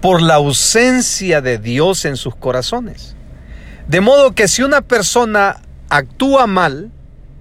por 0.00 0.22
la 0.22 0.34
ausencia 0.34 1.40
de 1.40 1.58
Dios 1.58 2.04
en 2.04 2.16
sus 2.16 2.36
corazones. 2.36 3.16
De 3.88 4.00
modo 4.00 4.32
que 4.32 4.46
si 4.46 4.62
una 4.62 4.82
persona 4.82 5.60
actúa 5.90 6.46
mal, 6.46 6.92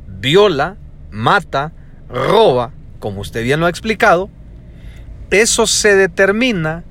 viola, 0.08 0.76
mata, 1.12 1.72
roba, 2.10 2.72
como 3.00 3.22
usted 3.22 3.44
bien 3.44 3.60
lo 3.60 3.68
ha 3.68 3.70
explicado, 3.70 4.30
eso 5.30 5.68
se 5.68 5.96
determina 5.96 6.84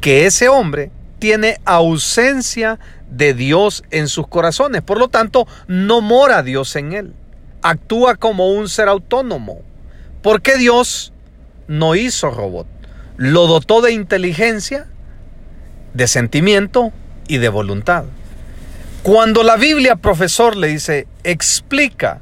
que 0.00 0.26
ese 0.26 0.48
hombre 0.48 0.90
tiene 1.18 1.58
ausencia 1.64 2.78
de 3.10 3.34
Dios 3.34 3.84
en 3.90 4.08
sus 4.08 4.26
corazones. 4.26 4.82
Por 4.82 4.98
lo 4.98 5.08
tanto, 5.08 5.46
no 5.66 6.00
mora 6.00 6.42
Dios 6.42 6.76
en 6.76 6.92
él. 6.92 7.12
Actúa 7.62 8.16
como 8.16 8.50
un 8.50 8.68
ser 8.68 8.88
autónomo. 8.88 9.62
Porque 10.22 10.56
Dios 10.56 11.12
no 11.68 11.94
hizo 11.94 12.30
robot. 12.30 12.66
Lo 13.16 13.46
dotó 13.46 13.80
de 13.80 13.92
inteligencia, 13.92 14.86
de 15.94 16.06
sentimiento 16.06 16.92
y 17.28 17.38
de 17.38 17.48
voluntad. 17.48 18.04
Cuando 19.02 19.42
la 19.42 19.56
Biblia, 19.56 19.96
profesor, 19.96 20.56
le 20.56 20.68
dice, 20.68 21.06
explica 21.22 22.20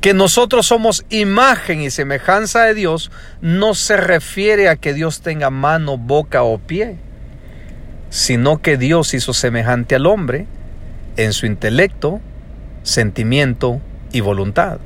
que 0.00 0.14
nosotros 0.14 0.66
somos 0.66 1.04
imagen 1.10 1.80
y 1.80 1.90
semejanza 1.90 2.64
de 2.64 2.74
Dios, 2.74 3.10
no 3.40 3.74
se 3.74 3.96
refiere 3.96 4.68
a 4.68 4.76
que 4.76 4.94
Dios 4.94 5.20
tenga 5.20 5.50
mano, 5.50 5.96
boca 5.96 6.42
o 6.42 6.58
pie, 6.58 6.98
sino 8.10 8.62
que 8.62 8.76
Dios 8.76 9.14
hizo 9.14 9.32
semejante 9.32 9.94
al 9.94 10.06
hombre 10.06 10.46
en 11.16 11.32
su 11.32 11.46
intelecto, 11.46 12.20
sentimiento 12.82 13.80
y 14.12 14.20
voluntad. 14.20 14.78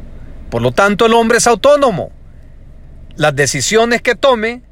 Por 0.51 0.63
lo 0.63 0.73
tanto, 0.73 1.07
el 1.07 1.15
hombre 1.15 1.39
es 1.39 1.47
autónomo. 1.47 2.11
Las 3.17 3.35
decisiones 3.37 4.03
que 4.03 4.15
tome, 4.15 4.63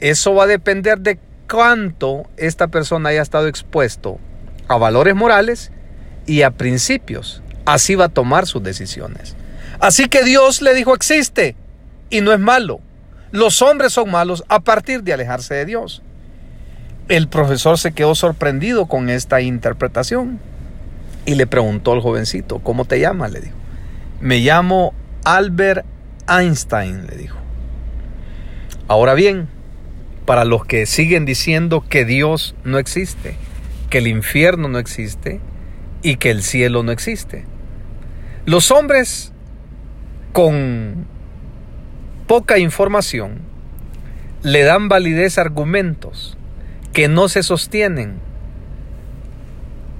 eso 0.00 0.34
va 0.34 0.44
a 0.44 0.48
depender 0.48 0.98
de 0.98 1.18
cuánto 1.48 2.24
esta 2.36 2.68
persona 2.68 3.10
haya 3.10 3.22
estado 3.22 3.46
expuesto 3.46 4.18
a 4.68 4.76
valores 4.76 5.14
morales 5.14 5.70
y 6.26 6.42
a 6.42 6.50
principios 6.50 7.42
así 7.66 7.94
va 7.94 8.06
a 8.06 8.08
tomar 8.08 8.46
sus 8.46 8.62
decisiones. 8.62 9.36
Así 9.80 10.06
que 10.06 10.24
Dios 10.24 10.62
le 10.62 10.74
dijo 10.74 10.94
existe 10.94 11.56
y 12.08 12.22
no 12.22 12.32
es 12.32 12.40
malo. 12.40 12.80
Los 13.32 13.60
hombres 13.60 13.92
son 13.92 14.10
malos 14.10 14.44
a 14.48 14.60
partir 14.60 15.02
de 15.02 15.12
alejarse 15.12 15.54
de 15.54 15.66
Dios. 15.66 16.02
El 17.08 17.28
profesor 17.28 17.78
se 17.78 17.92
quedó 17.92 18.16
sorprendido 18.16 18.86
con 18.86 19.10
esta 19.10 19.40
interpretación 19.40 20.40
y 21.24 21.36
le 21.36 21.46
preguntó 21.46 21.92
al 21.92 22.00
jovencito, 22.00 22.58
¿cómo 22.58 22.84
te 22.84 22.98
llamas? 22.98 23.30
Le 23.30 23.40
dijo. 23.40 23.56
Me 24.20 24.38
llamo 24.40 24.92
Albert 25.24 25.86
Einstein, 26.28 27.06
le 27.06 27.16
dijo. 27.16 27.38
Ahora 28.88 29.14
bien, 29.14 29.48
para 30.24 30.44
los 30.44 30.64
que 30.64 30.84
siguen 30.86 31.24
diciendo 31.24 31.84
que 31.88 32.04
Dios 32.04 32.56
no 32.64 32.78
existe, 32.78 33.36
que 33.88 33.98
el 33.98 34.08
infierno 34.08 34.66
no 34.66 34.80
existe 34.80 35.40
y 36.02 36.16
que 36.16 36.30
el 36.30 36.42
cielo 36.42 36.82
no 36.82 36.90
existe. 36.90 37.44
Los 38.46 38.72
hombres 38.72 39.32
con 40.32 41.06
poca 42.26 42.58
información 42.58 43.42
le 44.42 44.64
dan 44.64 44.88
validez 44.88 45.38
a 45.38 45.42
argumentos 45.42 46.35
que 46.96 47.08
no 47.08 47.28
se 47.28 47.42
sostienen 47.42 48.14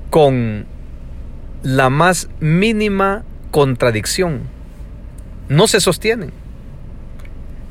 con 0.08 0.64
la 1.62 1.90
más 1.90 2.30
mínima 2.40 3.22
contradicción. 3.50 4.44
No 5.50 5.66
se 5.66 5.80
sostienen. 5.80 6.32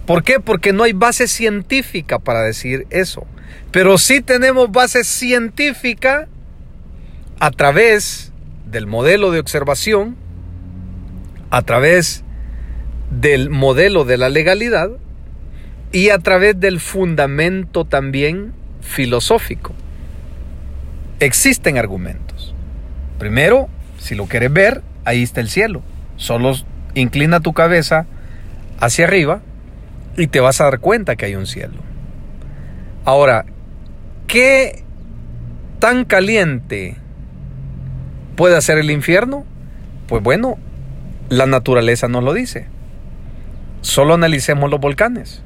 ¿Por 0.05 0.21
qué? 0.21 0.39
Porque 0.39 0.73
no 0.73 0.83
hay 0.83 0.93
base 0.93 1.27
científica 1.27 2.19
para 2.19 2.43
decir 2.43 2.85
eso. 2.91 3.25
Pero 3.71 3.97
sí 3.97 4.21
tenemos 4.21 4.71
base 4.71 5.03
científica 5.03 6.27
a 7.39 7.49
través 7.49 8.31
del 8.67 8.85
modelo 8.85 9.31
de 9.31 9.39
observación 9.39 10.17
a 11.49 11.63
través 11.63 12.23
del 13.09 13.49
modelo 13.49 14.05
de 14.05 14.17
la 14.17 14.29
legalidad 14.29 14.91
y 15.91 16.09
a 16.11 16.19
través 16.19 16.59
del 16.59 16.79
fundamento 16.79 17.85
también 17.85 18.53
filosófico. 18.85 19.73
Existen 21.19 21.77
argumentos. 21.77 22.53
Primero, 23.19 23.67
si 23.97 24.15
lo 24.15 24.25
quieres 24.27 24.53
ver, 24.53 24.81
ahí 25.03 25.23
está 25.23 25.41
el 25.41 25.49
cielo. 25.49 25.81
Solo 26.17 26.53
inclina 26.93 27.39
tu 27.39 27.53
cabeza 27.53 28.05
hacia 28.79 29.05
arriba 29.05 29.41
y 30.17 30.27
te 30.27 30.39
vas 30.39 30.61
a 30.61 30.65
dar 30.65 30.79
cuenta 30.79 31.15
que 31.15 31.25
hay 31.25 31.35
un 31.35 31.47
cielo. 31.47 31.75
Ahora, 33.03 33.45
¿qué 34.27 34.83
tan 35.79 36.05
caliente 36.05 36.95
puede 38.35 38.57
hacer 38.57 38.77
el 38.77 38.91
infierno? 38.91 39.45
Pues 40.07 40.23
bueno, 40.23 40.57
la 41.29 41.45
naturaleza 41.45 42.07
nos 42.07 42.23
lo 42.23 42.33
dice. 42.33 42.67
Solo 43.81 44.13
analicemos 44.15 44.69
los 44.69 44.79
volcanes. 44.79 45.43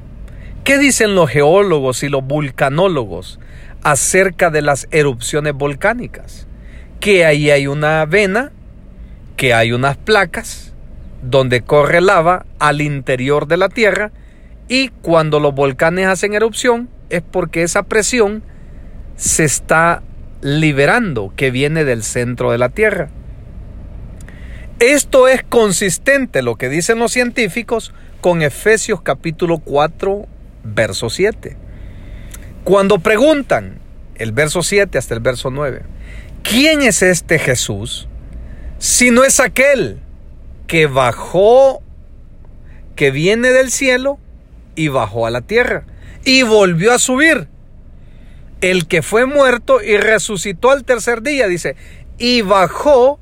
¿Qué 0.70 0.78
dicen 0.78 1.16
los 1.16 1.28
geólogos 1.28 2.04
y 2.04 2.08
los 2.08 2.24
vulcanólogos 2.24 3.40
acerca 3.82 4.50
de 4.50 4.62
las 4.62 4.86
erupciones 4.92 5.52
volcánicas, 5.52 6.46
que 7.00 7.24
ahí 7.24 7.50
hay 7.50 7.66
una 7.66 8.06
vena, 8.06 8.52
que 9.36 9.52
hay 9.52 9.72
unas 9.72 9.96
placas 9.96 10.72
donde 11.22 11.62
corre 11.62 12.00
lava 12.00 12.46
al 12.60 12.82
interior 12.82 13.48
de 13.48 13.56
la 13.56 13.68
Tierra 13.68 14.12
y 14.68 14.90
cuando 15.02 15.40
los 15.40 15.56
volcanes 15.56 16.06
hacen 16.06 16.34
erupción 16.34 16.88
es 17.08 17.22
porque 17.22 17.64
esa 17.64 17.82
presión 17.82 18.44
se 19.16 19.42
está 19.42 20.04
liberando 20.40 21.32
que 21.34 21.50
viene 21.50 21.84
del 21.84 22.04
centro 22.04 22.52
de 22.52 22.58
la 22.58 22.68
Tierra. 22.68 23.08
Esto 24.78 25.26
es 25.26 25.42
consistente, 25.42 26.42
lo 26.42 26.54
que 26.54 26.68
dicen 26.68 27.00
los 27.00 27.10
científicos, 27.10 27.92
con 28.20 28.42
Efesios 28.42 29.02
capítulo 29.02 29.58
4, 29.58 30.28
verso 30.64 31.10
7. 31.10 31.56
Cuando 32.64 32.98
preguntan, 32.98 33.78
el 34.16 34.32
verso 34.32 34.62
7 34.62 34.98
hasta 34.98 35.14
el 35.14 35.20
verso 35.20 35.50
9, 35.50 35.82
¿quién 36.42 36.82
es 36.82 37.02
este 37.02 37.38
Jesús? 37.38 38.08
Si 38.78 39.10
no 39.10 39.24
es 39.24 39.40
aquel 39.40 40.00
que 40.66 40.86
bajó, 40.86 41.82
que 42.96 43.10
viene 43.10 43.50
del 43.50 43.70
cielo 43.70 44.18
y 44.74 44.88
bajó 44.88 45.26
a 45.26 45.30
la 45.30 45.40
tierra 45.40 45.84
y 46.24 46.42
volvió 46.42 46.92
a 46.92 46.98
subir. 46.98 47.48
El 48.60 48.86
que 48.86 49.02
fue 49.02 49.24
muerto 49.24 49.82
y 49.82 49.96
resucitó 49.96 50.70
al 50.70 50.84
tercer 50.84 51.22
día, 51.22 51.48
dice, 51.48 51.76
y 52.18 52.42
bajó 52.42 53.18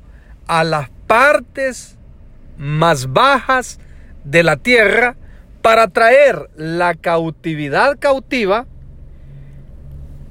a 0.47 0.65
las 0.65 0.89
partes 1.07 1.97
más 2.57 3.13
bajas 3.13 3.79
de 4.25 4.43
la 4.43 4.57
tierra 4.57 5.15
para 5.61 5.87
traer 5.87 6.49
la 6.55 6.95
cautividad 6.95 7.97
cautiva 7.99 8.65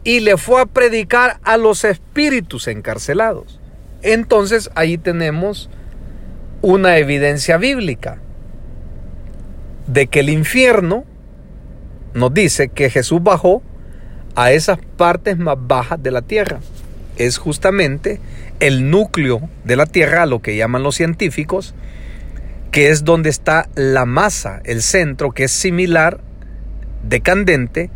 y 0.04 0.20
le 0.20 0.37
fue 0.37 0.61
a 0.62 0.66
predicar 0.66 1.38
a 1.42 1.56
los 1.56 1.85
espíritus 1.85 2.66
encarcelados. 2.68 3.61
Entonces 4.02 4.70
ahí 4.75 4.97
tenemos 4.97 5.68
una 6.62 6.99
evidencia 6.99 7.56
bíblica 7.56 8.18
de 9.87 10.06
que 10.06 10.20
el 10.20 10.30
infierno 10.30 11.04
nos 12.14 12.32
dice 12.32 12.68
que 12.68 12.90
Jesús 12.90 13.23
bajó 13.23 13.62
a 14.35 14.52
esas 14.52 14.78
partes 14.97 15.38
más 15.38 15.56
bajas 15.61 16.02
de 16.02 16.11
la 16.11 16.23
tierra. 16.23 16.61
Es 17.16 17.38
justamente 17.38 18.20
el 18.61 18.90
núcleo 18.90 19.49
de 19.64 19.76
la 19.76 19.87
tierra, 19.87 20.26
lo 20.26 20.40
que 20.40 20.56
llaman 20.56 20.82
los 20.82 20.94
científicos, 20.94 21.75
que 22.70 22.90
es 22.90 23.04
donde 23.04 23.30
está 23.30 23.68
la 23.75 24.04
masa, 24.04 24.60
el 24.64 24.82
centro, 24.82 25.32
que 25.32 25.44
es 25.44 25.52
similar, 25.52 26.20
decandente, 27.02 27.90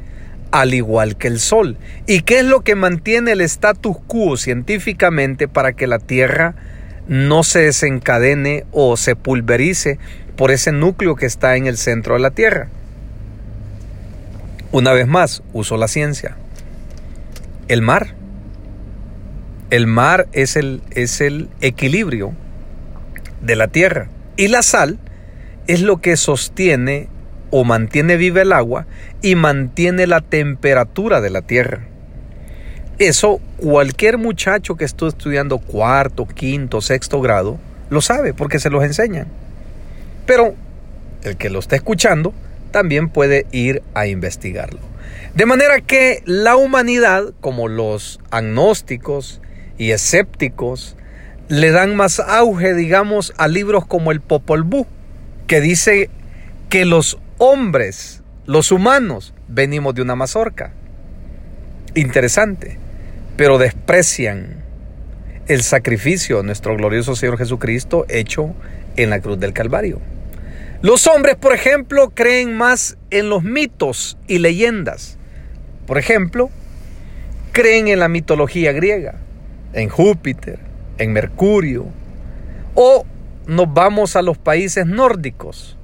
al 0.50 0.74
igual 0.74 1.16
que 1.16 1.28
el 1.28 1.40
Sol. 1.40 1.76
¿Y 2.06 2.20
qué 2.20 2.40
es 2.40 2.44
lo 2.44 2.60
que 2.60 2.74
mantiene 2.74 3.32
el 3.32 3.40
status 3.40 3.96
quo 4.06 4.36
científicamente 4.36 5.48
para 5.48 5.72
que 5.72 5.86
la 5.86 5.98
Tierra 5.98 6.54
no 7.08 7.42
se 7.42 7.60
desencadene 7.60 8.64
o 8.70 8.96
se 8.96 9.16
pulverice 9.16 9.98
por 10.36 10.50
ese 10.50 10.72
núcleo 10.72 11.16
que 11.16 11.26
está 11.26 11.56
en 11.56 11.66
el 11.66 11.76
centro 11.76 12.14
de 12.14 12.20
la 12.20 12.30
Tierra? 12.30 12.68
Una 14.72 14.92
vez 14.92 15.06
más, 15.06 15.42
uso 15.52 15.76
la 15.76 15.88
ciencia. 15.88 16.36
El 17.68 17.82
mar. 17.82 18.14
El 19.70 19.86
mar 19.86 20.28
es 20.32 20.56
el, 20.56 20.82
es 20.90 21.20
el 21.20 21.48
equilibrio 21.60 22.32
de 23.40 23.56
la 23.56 23.68
Tierra. 23.68 24.08
Y 24.36 24.48
la 24.48 24.62
sal 24.62 24.98
es 25.66 25.82
lo 25.82 26.00
que 26.00 26.16
sostiene 26.16 27.08
o 27.50 27.64
mantiene 27.64 28.16
viva 28.16 28.42
el 28.42 28.52
agua 28.52 28.86
y 29.20 29.34
mantiene 29.34 30.06
la 30.06 30.20
temperatura 30.20 31.20
de 31.20 31.30
la 31.30 31.42
tierra. 31.42 31.84
Eso 32.98 33.40
cualquier 33.58 34.18
muchacho 34.18 34.76
que 34.76 34.84
esté 34.84 35.06
estudiando 35.06 35.58
cuarto, 35.58 36.26
quinto, 36.26 36.80
sexto 36.80 37.20
grado 37.20 37.58
lo 37.90 38.00
sabe 38.00 38.32
porque 38.32 38.58
se 38.58 38.70
los 38.70 38.84
enseñan. 38.84 39.26
Pero 40.24 40.54
el 41.24 41.36
que 41.36 41.50
lo 41.50 41.58
está 41.58 41.76
escuchando 41.76 42.32
también 42.70 43.08
puede 43.08 43.46
ir 43.52 43.82
a 43.94 44.06
investigarlo. 44.06 44.80
De 45.34 45.46
manera 45.46 45.80
que 45.80 46.22
la 46.24 46.56
humanidad, 46.56 47.32
como 47.40 47.68
los 47.68 48.20
agnósticos 48.30 49.40
y 49.78 49.90
escépticos, 49.90 50.96
le 51.52 51.70
dan 51.70 51.94
más 51.96 52.18
auge, 52.18 52.72
digamos, 52.72 53.34
a 53.36 53.46
libros 53.46 53.84
como 53.84 54.10
el 54.10 54.22
Popol 54.22 54.62
Vuh, 54.62 54.86
que 55.46 55.60
dice 55.60 56.08
que 56.70 56.86
los 56.86 57.18
hombres, 57.36 58.22
los 58.46 58.72
humanos, 58.72 59.34
venimos 59.48 59.94
de 59.94 60.00
una 60.00 60.16
mazorca. 60.16 60.72
Interesante, 61.94 62.78
pero 63.36 63.58
desprecian 63.58 64.64
el 65.46 65.62
sacrificio 65.62 66.38
de 66.38 66.44
nuestro 66.44 66.74
glorioso 66.74 67.14
Señor 67.16 67.36
Jesucristo 67.36 68.06
hecho 68.08 68.54
en 68.96 69.10
la 69.10 69.20
cruz 69.20 69.38
del 69.38 69.52
Calvario. 69.52 70.00
Los 70.80 71.06
hombres, 71.06 71.36
por 71.36 71.52
ejemplo, 71.52 72.12
creen 72.14 72.56
más 72.56 72.96
en 73.10 73.28
los 73.28 73.42
mitos 73.42 74.16
y 74.26 74.38
leyendas. 74.38 75.18
Por 75.86 75.98
ejemplo, 75.98 76.48
creen 77.52 77.88
en 77.88 77.98
la 77.98 78.08
mitología 78.08 78.72
griega, 78.72 79.16
en 79.74 79.90
Júpiter, 79.90 80.71
en 80.98 81.12
Mercurio, 81.12 81.86
o 82.74 83.04
nos 83.46 83.72
vamos 83.72 84.16
a 84.16 84.22
los 84.22 84.38
países 84.38 84.86
nórdicos, 84.86 85.76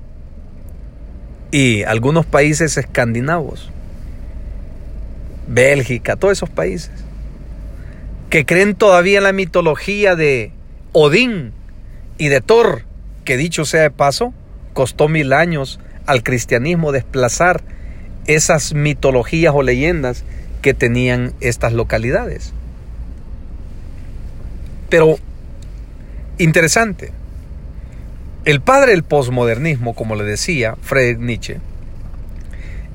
y 1.51 1.83
algunos 1.85 2.27
países 2.27 2.77
escandinavos, 2.77 3.71
Bélgica, 5.47 6.17
todos 6.17 6.33
esos 6.33 6.51
países, 6.51 6.91
que 8.29 8.45
creen 8.45 8.75
todavía 8.75 9.19
en 9.19 9.25
la 9.25 9.33
mitología 9.33 10.15
de 10.15 10.53
Odín 10.93 11.53
y 12.19 12.29
de 12.29 12.41
Thor, 12.41 12.85
que 13.25 13.37
dicho 13.37 13.65
sea 13.65 13.83
de 13.83 13.91
paso, 13.91 14.35
costó 14.75 15.09
mil 15.09 15.33
años 15.33 15.81
al 16.07 16.23
cristianismo 16.23 16.93
desplazar 16.93 17.63
esas 18.27 18.75
mitologías 18.75 19.55
o 19.55 19.63
leyendas 19.63 20.25
que 20.61 20.75
tenían 20.75 21.33
estas 21.41 21.73
localidades. 21.73 22.53
Pero, 24.89 25.19
interesante, 26.39 27.13
el 28.45 28.61
padre 28.61 28.93
del 28.93 29.03
posmodernismo, 29.03 29.95
como 29.95 30.15
le 30.15 30.25
decía 30.25 30.77
Friedrich 30.81 31.19
Nietzsche, 31.19 31.61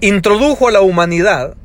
introdujo 0.02 0.68
a 0.68 0.72
la 0.72 0.82
humanidad 0.82 1.56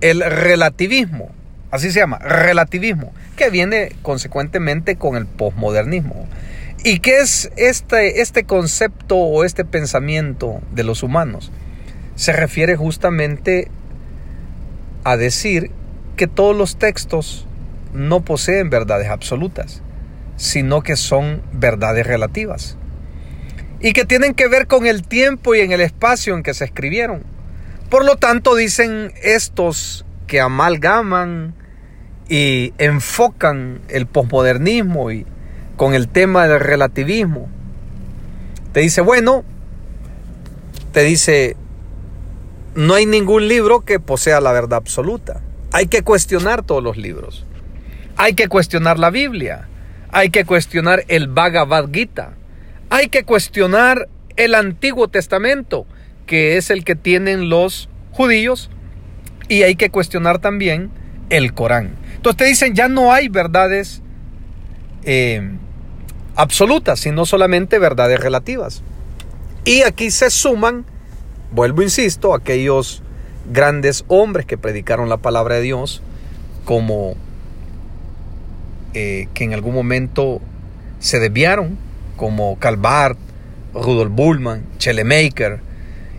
el 0.00 0.20
relativismo, 0.20 1.30
así 1.70 1.92
se 1.92 2.00
llama, 2.00 2.18
relativismo, 2.18 3.12
que 3.36 3.50
viene 3.50 3.92
consecuentemente 4.02 4.96
con 4.96 5.16
el 5.16 5.26
posmodernismo. 5.26 6.26
¿Y 6.82 6.98
qué 6.98 7.18
es 7.18 7.50
este, 7.56 8.20
este 8.20 8.44
concepto 8.44 9.16
o 9.16 9.44
este 9.44 9.64
pensamiento 9.64 10.60
de 10.72 10.84
los 10.84 11.02
humanos? 11.02 11.50
Se 12.16 12.32
refiere 12.32 12.76
justamente 12.76 13.68
a 15.04 15.16
decir 15.16 15.70
que 16.16 16.26
todos 16.26 16.56
los 16.56 16.76
textos 16.76 17.45
no 17.96 18.24
poseen 18.24 18.70
verdades 18.70 19.08
absolutas, 19.08 19.82
sino 20.36 20.82
que 20.82 20.96
son 20.96 21.42
verdades 21.52 22.06
relativas 22.06 22.76
y 23.80 23.92
que 23.92 24.04
tienen 24.04 24.34
que 24.34 24.48
ver 24.48 24.66
con 24.66 24.86
el 24.86 25.06
tiempo 25.06 25.54
y 25.54 25.60
en 25.60 25.72
el 25.72 25.80
espacio 25.80 26.34
en 26.34 26.42
que 26.42 26.54
se 26.54 26.64
escribieron. 26.64 27.22
Por 27.90 28.04
lo 28.04 28.16
tanto, 28.16 28.54
dicen 28.54 29.12
estos 29.22 30.04
que 30.26 30.40
amalgaman 30.40 31.54
y 32.28 32.72
enfocan 32.78 33.80
el 33.88 34.06
posmodernismo 34.06 35.12
y 35.12 35.26
con 35.76 35.94
el 35.94 36.08
tema 36.08 36.48
del 36.48 36.60
relativismo. 36.60 37.48
Te 38.72 38.80
dice, 38.80 39.00
bueno, 39.00 39.44
te 40.92 41.02
dice, 41.02 41.56
no 42.74 42.94
hay 42.94 43.06
ningún 43.06 43.46
libro 43.46 43.82
que 43.82 44.00
posea 44.00 44.40
la 44.40 44.52
verdad 44.52 44.78
absoluta. 44.78 45.42
Hay 45.72 45.86
que 45.86 46.02
cuestionar 46.02 46.62
todos 46.62 46.82
los 46.82 46.96
libros. 46.96 47.45
Hay 48.16 48.34
que 48.34 48.48
cuestionar 48.48 48.98
la 48.98 49.10
Biblia. 49.10 49.68
Hay 50.10 50.30
que 50.30 50.44
cuestionar 50.44 51.04
el 51.08 51.28
Bhagavad 51.28 51.90
Gita 51.92 52.32
hay 52.90 53.08
que 53.08 53.24
cuestionar 53.24 54.08
el 54.36 54.54
Antiguo 54.54 55.08
Testamento, 55.08 55.86
que 56.26 56.56
es 56.56 56.70
el 56.70 56.84
que 56.84 56.94
tienen 56.94 57.48
los 57.48 57.88
judíos, 58.12 58.70
y 59.48 59.62
hay 59.62 59.76
que 59.76 59.90
cuestionar 59.90 60.38
también 60.38 60.90
el 61.30 61.54
Corán. 61.54 61.96
Entonces 62.14 62.36
te 62.36 62.44
dicen, 62.44 62.74
ya 62.74 62.88
no 62.88 63.12
hay 63.12 63.28
verdades 63.28 64.02
eh, 65.04 65.56
absolutas, 66.34 67.00
sino 67.00 67.26
solamente 67.26 67.78
verdades 67.78 68.20
relativas. 68.20 68.82
Y 69.64 69.82
aquí 69.82 70.10
se 70.10 70.30
suman, 70.30 70.84
vuelvo, 71.50 71.82
insisto, 71.82 72.34
aquellos 72.34 73.02
grandes 73.50 74.04
hombres 74.08 74.46
que 74.46 74.58
predicaron 74.58 75.08
la 75.08 75.16
palabra 75.16 75.56
de 75.56 75.62
Dios, 75.62 76.02
como 76.64 77.16
eh, 78.98 79.28
que 79.34 79.44
en 79.44 79.52
algún 79.52 79.74
momento 79.74 80.40
se 81.00 81.20
desviaron 81.20 81.76
como 82.16 82.58
Calvart, 82.58 83.18
Rudolf 83.74 84.10
Bullman, 84.10 84.64
Maker 85.04 85.60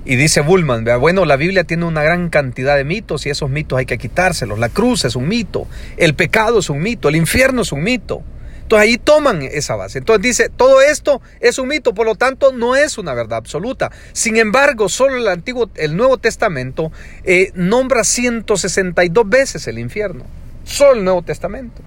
Y 0.05 0.15
dice 0.15 0.41
Bullman, 0.41 0.85
bueno, 0.99 1.25
la 1.25 1.37
Biblia 1.37 1.63
tiene 1.63 1.85
una 1.85 2.03
gran 2.03 2.29
cantidad 2.29 2.77
de 2.77 2.83
mitos 2.83 3.25
y 3.25 3.31
esos 3.31 3.49
mitos 3.49 3.79
hay 3.79 3.87
que 3.87 3.97
quitárselos. 3.97 4.59
La 4.59 4.69
cruz 4.69 5.05
es 5.05 5.15
un 5.15 5.27
mito, 5.27 5.65
el 5.97 6.13
pecado 6.13 6.59
es 6.59 6.69
un 6.69 6.79
mito, 6.83 7.09
el 7.09 7.15
infierno 7.15 7.63
es 7.63 7.71
un 7.71 7.81
mito. 7.81 8.21
Entonces 8.61 8.87
ahí 8.87 8.97
toman 8.99 9.41
esa 9.41 9.75
base. 9.75 9.97
Entonces 9.97 10.21
dice, 10.21 10.49
todo 10.55 10.79
esto 10.83 11.19
es 11.39 11.57
un 11.57 11.69
mito, 11.69 11.95
por 11.95 12.05
lo 12.05 12.13
tanto 12.13 12.53
no 12.53 12.75
es 12.75 12.99
una 12.99 13.15
verdad 13.15 13.39
absoluta. 13.39 13.91
Sin 14.13 14.37
embargo, 14.37 14.87
solo 14.87 15.17
el 15.17 15.27
Antiguo, 15.27 15.71
el 15.73 15.97
Nuevo 15.97 16.19
Testamento 16.19 16.91
eh, 17.23 17.51
nombra 17.55 18.03
162 18.03 19.27
veces 19.27 19.67
el 19.67 19.79
infierno. 19.79 20.25
Solo 20.63 20.99
el 20.99 21.05
Nuevo 21.05 21.23
Testamento. 21.23 21.81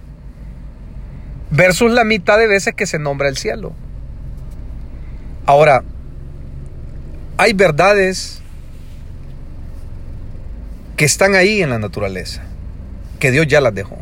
Versus 1.51 1.91
la 1.91 2.05
mitad 2.05 2.39
de 2.39 2.47
veces 2.47 2.75
que 2.75 2.87
se 2.87 2.99
nombra 2.99 3.29
el 3.29 3.37
cielo. 3.37 3.73
Ahora, 5.47 5.83
hay 7.37 7.53
verdades 7.55 8.41
que 10.97 11.05
están 11.05 11.35
ahí 11.35 11.63
en 11.63 11.71
la 11.71 11.79
naturaleza, 11.79 12.43
que 13.19 13.31
Dios 13.31 13.47
ya 13.47 13.61
las 13.61 13.75
dejó. 13.75 13.99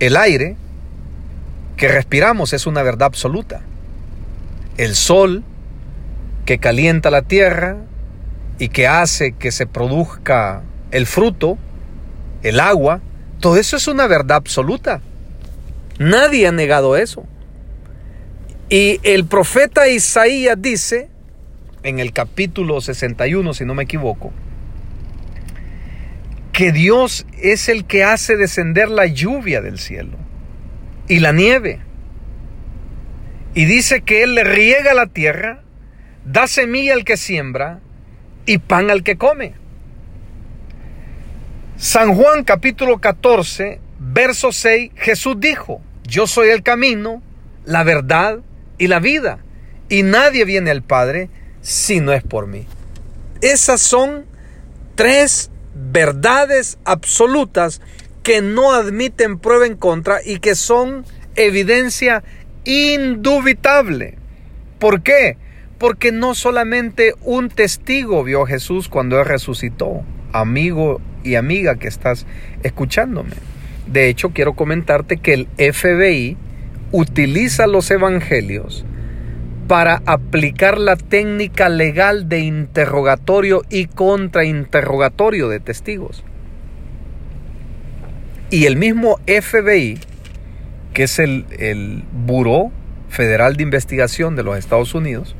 El 0.00 0.16
aire 0.16 0.56
que 1.76 1.88
respiramos 1.88 2.52
es 2.52 2.66
una 2.66 2.82
verdad 2.82 3.06
absoluta. 3.06 3.60
El 4.76 4.94
sol 4.94 5.44
que 6.44 6.58
calienta 6.58 7.10
la 7.10 7.22
tierra 7.22 7.76
y 8.58 8.68
que 8.68 8.86
hace 8.86 9.32
que 9.32 9.52
se 9.52 9.66
produzca 9.66 10.62
el 10.90 11.06
fruto, 11.06 11.58
el 12.42 12.60
agua, 12.60 13.00
todo 13.40 13.56
eso 13.56 13.76
es 13.76 13.88
una 13.88 14.06
verdad 14.06 14.36
absoluta. 14.36 15.00
Nadie 15.98 16.46
ha 16.46 16.52
negado 16.52 16.96
eso. 16.96 17.26
Y 18.68 19.00
el 19.02 19.26
profeta 19.26 19.88
Isaías 19.88 20.56
dice 20.58 21.08
en 21.82 21.98
el 21.98 22.12
capítulo 22.12 22.80
61, 22.80 23.54
si 23.54 23.64
no 23.64 23.74
me 23.74 23.84
equivoco, 23.84 24.32
que 26.52 26.72
Dios 26.72 27.26
es 27.40 27.68
el 27.68 27.84
que 27.84 28.04
hace 28.04 28.36
descender 28.36 28.88
la 28.88 29.06
lluvia 29.06 29.60
del 29.60 29.78
cielo 29.78 30.16
y 31.08 31.20
la 31.20 31.32
nieve. 31.32 31.80
Y 33.54 33.66
dice 33.66 34.00
que 34.00 34.22
Él 34.22 34.34
le 34.34 34.44
riega 34.44 34.94
la 34.94 35.06
tierra, 35.06 35.62
da 36.24 36.46
semilla 36.46 36.94
al 36.94 37.04
que 37.04 37.16
siembra 37.16 37.80
y 38.46 38.58
pan 38.58 38.90
al 38.90 39.02
que 39.02 39.16
come. 39.16 39.54
San 41.76 42.14
Juan 42.14 42.44
capítulo 42.44 42.98
14, 42.98 43.80
verso 44.12 44.52
6, 44.52 44.92
Jesús 44.96 45.36
dijo, 45.38 45.80
yo 46.06 46.26
soy 46.26 46.50
el 46.50 46.62
camino, 46.62 47.22
la 47.64 47.82
verdad 47.82 48.40
y 48.78 48.88
la 48.88 49.00
vida, 49.00 49.38
y 49.88 50.02
nadie 50.02 50.44
viene 50.44 50.70
al 50.70 50.82
Padre 50.82 51.30
si 51.62 52.00
no 52.00 52.12
es 52.12 52.22
por 52.22 52.46
mí. 52.46 52.66
Esas 53.40 53.80
son 53.80 54.26
tres 54.94 55.50
verdades 55.74 56.78
absolutas 56.84 57.80
que 58.22 58.40
no 58.42 58.72
admiten 58.72 59.38
prueba 59.38 59.66
en 59.66 59.76
contra 59.76 60.20
y 60.24 60.38
que 60.38 60.54
son 60.54 61.04
evidencia 61.36 62.22
indubitable. 62.64 64.16
¿Por 64.78 65.02
qué? 65.02 65.36
Porque 65.78 66.12
no 66.12 66.34
solamente 66.34 67.14
un 67.22 67.48
testigo 67.48 68.24
vio 68.24 68.44
a 68.44 68.46
Jesús 68.46 68.88
cuando 68.88 69.18
Él 69.18 69.26
resucitó, 69.26 70.02
amigo 70.32 71.00
y 71.22 71.34
amiga 71.34 71.76
que 71.76 71.88
estás 71.88 72.26
escuchándome. 72.62 73.53
De 73.86 74.08
hecho, 74.08 74.30
quiero 74.30 74.54
comentarte 74.54 75.18
que 75.18 75.34
el 75.34 75.48
FBI 75.56 76.36
utiliza 76.92 77.66
los 77.66 77.90
evangelios 77.90 78.84
para 79.68 80.02
aplicar 80.06 80.78
la 80.78 80.96
técnica 80.96 81.68
legal 81.68 82.28
de 82.28 82.40
interrogatorio 82.40 83.62
y 83.70 83.86
contrainterrogatorio 83.86 85.48
de 85.48 85.60
testigos. 85.60 86.24
Y 88.50 88.66
el 88.66 88.76
mismo 88.76 89.18
FBI, 89.26 89.98
que 90.92 91.04
es 91.04 91.18
el, 91.18 91.46
el 91.58 92.04
Buró 92.12 92.70
Federal 93.08 93.56
de 93.56 93.62
Investigación 93.62 94.36
de 94.36 94.44
los 94.44 94.58
Estados 94.58 94.94
Unidos, 94.94 95.34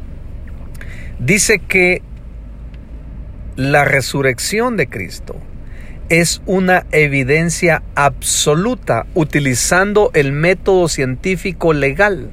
dice 1.19 1.61
que 1.61 2.03
la 3.57 3.85
resurrección 3.85 4.77
de 4.77 4.89
Cristo 4.89 5.37
es 6.09 6.43
una 6.47 6.87
evidencia 6.93 7.83
absoluta 7.95 9.07
utilizando 9.15 10.11
el 10.15 10.33
método 10.33 10.89
científico 10.89 11.73
legal 11.73 12.31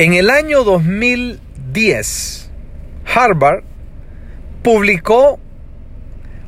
en 0.00 0.14
el 0.14 0.30
año 0.30 0.64
2010, 0.64 2.50
Harvard 3.14 3.64
publicó 4.62 5.38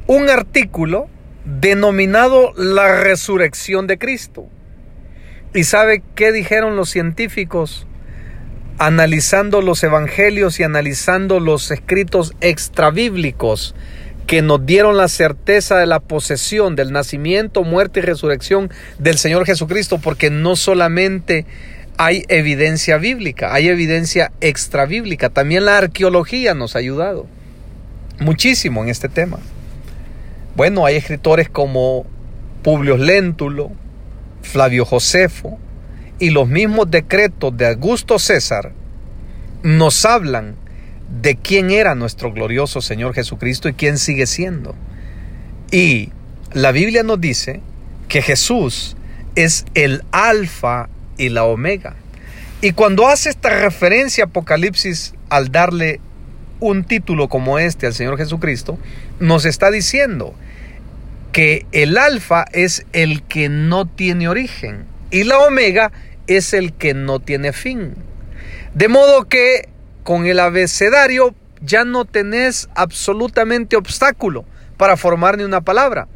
un 0.07 0.31
artículo 0.31 1.11
denominado 1.45 2.55
La 2.57 3.03
resurrección 3.03 3.87
de 3.87 3.99
Cristo. 3.99 4.49
¿Y 5.53 5.65
sabe 5.65 6.03
qué 6.15 6.33
dijeron 6.33 6.77
los 6.77 6.89
científicos? 6.89 7.87
Analizando 8.79 9.61
los 9.61 9.85
evangelios 9.85 10.59
y 10.59 10.63
analizando 10.63 11.39
los 11.39 11.71
escritos 11.71 12.35
extrabíblicos 12.41 13.75
que 14.27 14.43
nos 14.43 14.65
dieron 14.65 14.97
la 14.97 15.09
certeza 15.09 15.79
de 15.79 15.87
la 15.87 16.01
posesión, 16.01 16.77
del 16.77 16.93
nacimiento, 16.93 17.65
muerte 17.65 18.01
y 18.01 18.03
resurrección 18.03 18.71
del 18.99 19.19
Señor 19.19 19.45
Jesucristo, 19.45 19.99
porque 19.99 20.31
no 20.31 20.57
solamente 20.57 21.45
hay 21.99 22.25
evidencia 22.29 22.97
bíblica, 22.99 23.53
hay 23.53 23.69
evidencia 23.69 24.33
extra 24.41 24.87
bíblica. 24.87 25.29
También 25.29 25.65
la 25.65 25.79
arqueología 25.79 26.55
nos 26.55 26.75
ha 26.75 26.79
ayudado 26.79 27.27
muchísimo 28.19 28.83
en 28.83 28.89
este 28.89 29.09
tema. 29.09 29.39
Bueno, 30.55 30.87
hay 30.87 30.97
escritores 30.97 31.49
como 31.49 32.07
Publio 32.63 32.97
Léntulo, 32.97 33.73
Flavio 34.43 34.85
Josefo 34.85 35.59
y 36.19 36.31
los 36.31 36.49
mismos 36.49 36.91
decretos 36.91 37.57
de 37.57 37.67
Augusto 37.67 38.19
César 38.19 38.73
nos 39.63 40.05
hablan 40.05 40.57
de 41.21 41.37
quién 41.37 41.71
era 41.71 41.95
nuestro 41.95 42.33
glorioso 42.33 42.81
Señor 42.81 43.15
Jesucristo 43.15 43.69
y 43.69 43.75
quién 43.75 43.99
sigue 43.99 44.27
siendo. 44.27 44.75
Y 45.71 46.11
la 46.53 46.73
Biblia 46.73 47.03
nos 47.03 47.21
dice 47.21 47.61
que 48.09 48.23
Jesús 48.23 48.97
es 49.35 49.65
el 49.75 50.03
alfa 50.11 50.89
y 51.19 51.29
la 51.29 51.45
omega. 51.45 51.97
Y 52.61 52.73
cuando 52.73 53.09
hace 53.09 53.31
esta 53.31 53.51
referencia 53.51 54.25
Apocalipsis 54.25 55.15
al 55.29 55.51
darle 55.51 56.01
un 56.61 56.85
título 56.85 57.29
como 57.29 57.59
este 57.59 57.87
al 57.87 57.95
Señor 57.95 58.17
Jesucristo, 58.17 58.79
nos 59.19 59.45
está 59.45 59.71
diciendo 59.71 60.35
que 61.33 61.67
el 61.73 61.99
alfa 61.99 62.45
es 62.53 62.87
el 62.93 63.23
que 63.23 63.49
no 63.49 63.87
tiene 63.87 64.29
origen 64.29 64.85
y 65.11 65.25
la 65.25 65.39
omega 65.41 65.91
es 66.27 66.53
el 66.53 66.73
que 66.73 66.95
no 66.95 67.21
tiene 67.21 67.53
fin. 67.53 67.95
De 68.75 68.89
modo 68.89 69.29
que 69.29 69.69
con 70.03 70.27
el 70.27 70.41
abecedario 70.41 71.35
ya 71.61 71.85
no 71.85 72.05
tenés 72.05 72.69
absolutamente 72.75 73.77
obstáculo 73.77 74.45
para 74.77 74.97
formar 74.97 75.39
ni 75.39 75.45
una 75.45 75.61
palabra. 75.61 76.09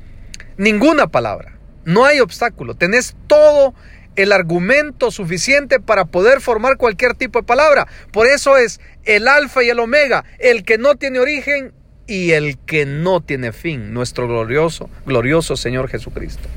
Ninguna 0.56 1.06
palabra. 1.06 1.58
No 1.84 2.04
hay 2.04 2.20
obstáculo. 2.20 2.74
Tenés 2.74 3.16
todo 3.26 3.74
el 4.16 4.32
argumento 4.32 5.10
suficiente 5.10 5.78
para 5.78 6.06
poder 6.06 6.40
formar 6.40 6.76
cualquier 6.78 7.14
tipo 7.14 7.40
de 7.40 7.46
palabra. 7.46 7.86
Por 8.10 8.26
eso 8.26 8.56
es 8.56 8.80
el 9.04 9.28
alfa 9.28 9.62
y 9.62 9.68
el 9.68 9.78
omega, 9.78 10.24
el 10.38 10.64
que 10.64 10.78
no 10.78 10.96
tiene 10.96 11.20
origen 11.20 11.72
y 12.06 12.32
el 12.32 12.58
que 12.58 12.86
no 12.86 13.20
tiene 13.20 13.52
fin, 13.52 13.92
nuestro 13.92 14.26
glorioso, 14.26 14.88
glorioso 15.04 15.56
Señor 15.56 15.88
Jesucristo. 15.88 16.48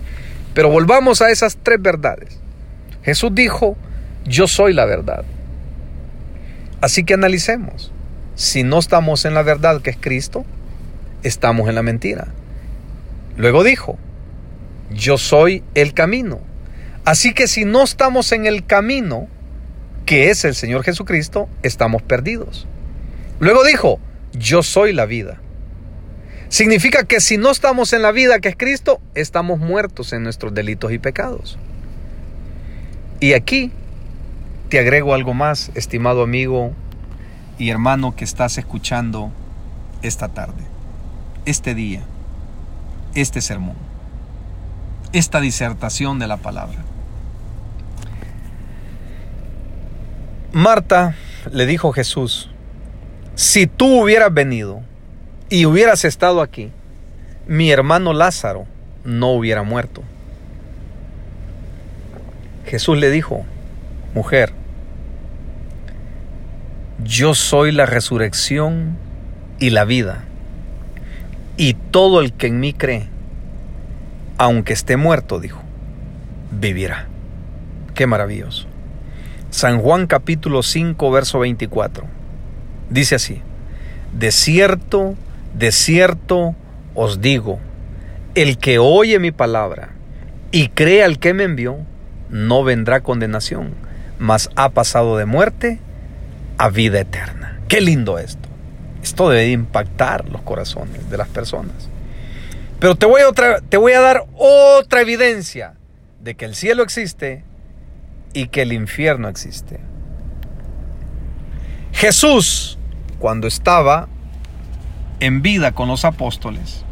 Pero 0.54 0.70
volvamos 0.70 1.22
a 1.22 1.30
esas 1.30 1.58
tres 1.62 1.82
verdades. 1.82 2.40
Jesús 3.04 3.34
dijo, 3.34 3.78
yo 4.26 4.48
soy 4.48 4.74
la 4.74 4.86
verdad. 4.86 5.26
Así 6.82 7.04
que 7.04 7.14
analicemos. 7.14 7.92
Si 8.36 8.64
no 8.64 8.80
estamos 8.80 9.26
en 9.26 9.34
la 9.34 9.44
verdad 9.44 9.82
que 9.82 9.90
es 9.90 9.98
Cristo, 10.00 10.46
estamos 11.24 11.68
en 11.68 11.76
la 11.76 11.84
mentira. 11.84 12.28
Luego 13.36 13.64
dijo, 13.64 13.98
yo 14.92 15.18
soy 15.18 15.64
el 15.76 15.94
camino. 15.94 16.40
Así 17.06 17.34
que 17.34 17.48
si 17.48 17.66
no 17.66 17.84
estamos 17.84 18.32
en 18.32 18.46
el 18.46 18.66
camino, 18.66 19.28
que 20.06 20.30
es 20.30 20.46
el 20.46 20.56
Señor 20.56 20.84
Jesucristo, 20.84 21.50
estamos 21.64 22.02
perdidos. 22.02 22.68
Luego 23.40 23.64
dijo, 23.64 24.00
yo 24.34 24.64
soy 24.64 24.94
la 24.94 25.06
vida. 25.06 25.42
Significa 26.50 27.04
que 27.04 27.20
si 27.22 27.38
no 27.38 27.52
estamos 27.52 27.94
en 27.94 28.02
la 28.02 28.12
vida 28.12 28.40
que 28.40 28.50
es 28.50 28.56
Cristo, 28.56 29.00
estamos 29.16 29.60
muertos 29.60 30.14
en 30.14 30.24
nuestros 30.24 30.54
delitos 30.54 30.92
y 30.92 30.98
pecados. 30.98 31.60
Y 33.20 33.34
aquí 33.34 33.72
te 34.70 34.78
agrego 34.78 35.16
algo 35.16 35.34
más, 35.34 35.72
estimado 35.74 36.22
amigo 36.22 36.74
y 37.58 37.72
hermano 37.72 38.16
que 38.16 38.24
estás 38.24 38.58
escuchando 38.60 39.32
esta 40.04 40.30
tarde, 40.30 40.64
este 41.46 41.74
día, 41.74 42.02
este 43.16 43.42
sermón, 43.42 43.76
esta 45.12 45.42
disertación 45.42 46.20
de 46.20 46.28
la 46.28 46.38
palabra. 46.38 46.78
Marta 50.54 51.16
le 51.52 51.66
dijo 51.66 51.92
Jesús, 51.92 52.52
si 53.34 53.66
tú 53.66 54.04
hubieras 54.04 54.32
venido 54.32 54.82
y 55.50 55.66
hubieras 55.66 56.06
estado 56.06 56.42
aquí, 56.42 56.72
mi 57.48 57.72
hermano 57.72 58.14
Lázaro 58.14 58.68
no 59.04 59.32
hubiera 59.32 59.64
muerto. 59.64 60.04
Jesús 62.66 63.00
le 63.00 63.10
dijo, 63.10 63.46
mujer, 64.14 64.59
yo 67.04 67.34
soy 67.34 67.72
la 67.72 67.86
resurrección 67.86 68.98
y 69.58 69.70
la 69.70 69.86
vida, 69.86 70.24
y 71.58 71.74
todo 71.74 72.20
el 72.22 72.34
que 72.34 72.48
en 72.48 72.60
mí 72.60 72.74
cree, 72.74 73.08
aunque 74.38 74.74
esté 74.74 74.98
muerto, 74.98 75.40
dijo, 75.40 75.62
vivirá. 76.52 77.08
Qué 77.96 78.08
maravilloso. 78.08 78.68
San 79.50 79.80
Juan 79.80 80.08
capítulo 80.08 80.64
5, 80.64 81.12
verso 81.12 81.40
24. 81.40 82.06
Dice 82.90 83.16
así, 83.16 83.42
de 84.18 84.32
cierto, 84.32 85.16
de 85.54 85.72
cierto 85.72 86.56
os 86.96 87.22
digo, 87.22 87.60
el 88.36 88.58
que 88.58 88.80
oye 88.80 89.20
mi 89.20 89.32
palabra 89.32 89.90
y 90.52 90.70
cree 90.70 91.04
al 91.04 91.20
que 91.20 91.34
me 91.34 91.44
envió, 91.44 91.78
no 92.30 92.64
vendrá 92.64 93.02
condenación, 93.02 93.74
mas 94.18 94.50
ha 94.56 94.70
pasado 94.70 95.18
de 95.18 95.26
muerte 95.26 95.80
a 96.60 96.70
vida 96.70 97.00
eterna. 97.00 97.58
Qué 97.70 97.80
lindo 97.80 98.20
esto. 98.20 98.50
Esto 99.02 99.30
debe 99.30 99.52
impactar 99.52 100.28
los 100.30 100.42
corazones 100.42 101.10
de 101.10 101.18
las 101.18 101.30
personas. 101.30 101.90
Pero 102.80 102.96
te 102.96 103.06
voy, 103.06 103.22
a 103.22 103.30
otra, 103.30 103.62
te 103.62 103.78
voy 103.78 103.94
a 103.94 104.02
dar 104.02 104.26
otra 104.36 105.02
evidencia 105.02 105.76
de 106.22 106.36
que 106.36 106.44
el 106.44 106.56
cielo 106.56 106.84
existe 106.84 107.46
y 108.34 108.48
que 108.48 108.64
el 108.64 108.74
infierno 108.74 109.30
existe. 109.30 109.80
Jesús, 111.94 112.78
cuando 113.20 113.48
estaba 113.48 114.10
en 115.22 115.42
vida 115.42 115.72
con 115.72 115.88
los 115.88 116.04
apóstoles, 116.04 116.84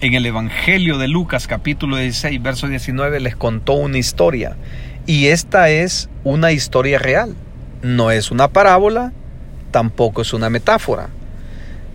en 0.00 0.14
el 0.14 0.24
Evangelio 0.24 0.96
de 0.96 1.08
Lucas 1.08 1.46
capítulo 1.46 1.98
16, 1.98 2.42
verso 2.42 2.66
19, 2.66 3.20
les 3.20 3.36
contó 3.36 3.74
una 3.74 3.98
historia. 3.98 4.56
Y 5.04 5.26
esta 5.26 5.68
es 5.68 6.08
una 6.24 6.52
historia 6.52 6.98
real. 6.98 7.36
No 7.84 8.10
es 8.10 8.30
una 8.30 8.48
parábola, 8.48 9.12
tampoco 9.70 10.22
es 10.22 10.32
una 10.32 10.48
metáfora. 10.48 11.10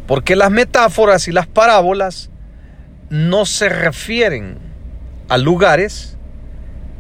Porque 0.06 0.36
las 0.36 0.52
metáforas 0.52 1.28
y 1.28 1.32
las 1.32 1.48
parábolas 1.48 2.30
no 3.10 3.48
se 3.48 3.70
refieren 3.70 4.60
a 5.30 5.40
lugares, 5.40 6.16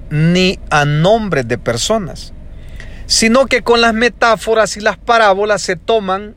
ni 0.09 0.57
a 0.71 0.85
nombres 0.85 1.47
de 1.47 1.59
personas, 1.59 2.33
sino 3.05 3.45
que 3.45 3.61
con 3.61 3.79
las 3.79 3.93
metáforas 3.93 4.75
y 4.75 4.79
las 4.79 4.97
parábolas 4.97 5.61
se 5.61 5.75
toman 5.75 6.33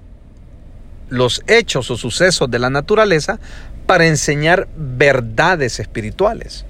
los 1.08 1.42
hechos 1.46 1.90
o 1.90 1.96
sucesos 1.96 2.50
de 2.50 2.58
la 2.58 2.68
naturaleza 2.68 3.40
para 3.86 4.06
enseñar 4.06 4.68
verdades 4.76 5.80
espirituales. 5.80 6.66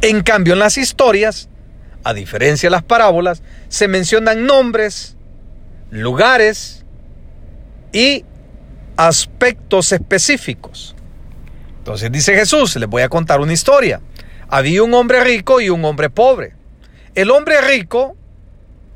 En 0.00 0.22
cambio, 0.22 0.52
en 0.52 0.60
las 0.60 0.78
historias, 0.78 1.48
a 2.04 2.14
diferencia 2.14 2.68
de 2.68 2.72
las 2.72 2.82
parábolas, 2.82 3.42
se 3.68 3.88
mencionan 3.88 4.46
nombres, 4.46 5.16
lugares 5.90 6.84
y 7.92 8.24
aspectos 8.96 9.92
específicos. 9.92 10.94
Entonces 11.78 12.10
dice 12.12 12.34
Jesús, 12.34 12.76
les 12.76 12.88
voy 12.88 13.02
a 13.02 13.08
contar 13.08 13.40
una 13.40 13.52
historia. 13.52 14.00
Había 14.48 14.82
un 14.82 14.94
hombre 14.94 15.24
rico 15.24 15.60
y 15.60 15.70
un 15.70 15.84
hombre 15.84 16.10
pobre. 16.10 16.54
El 17.14 17.30
hombre 17.30 17.60
rico 17.60 18.16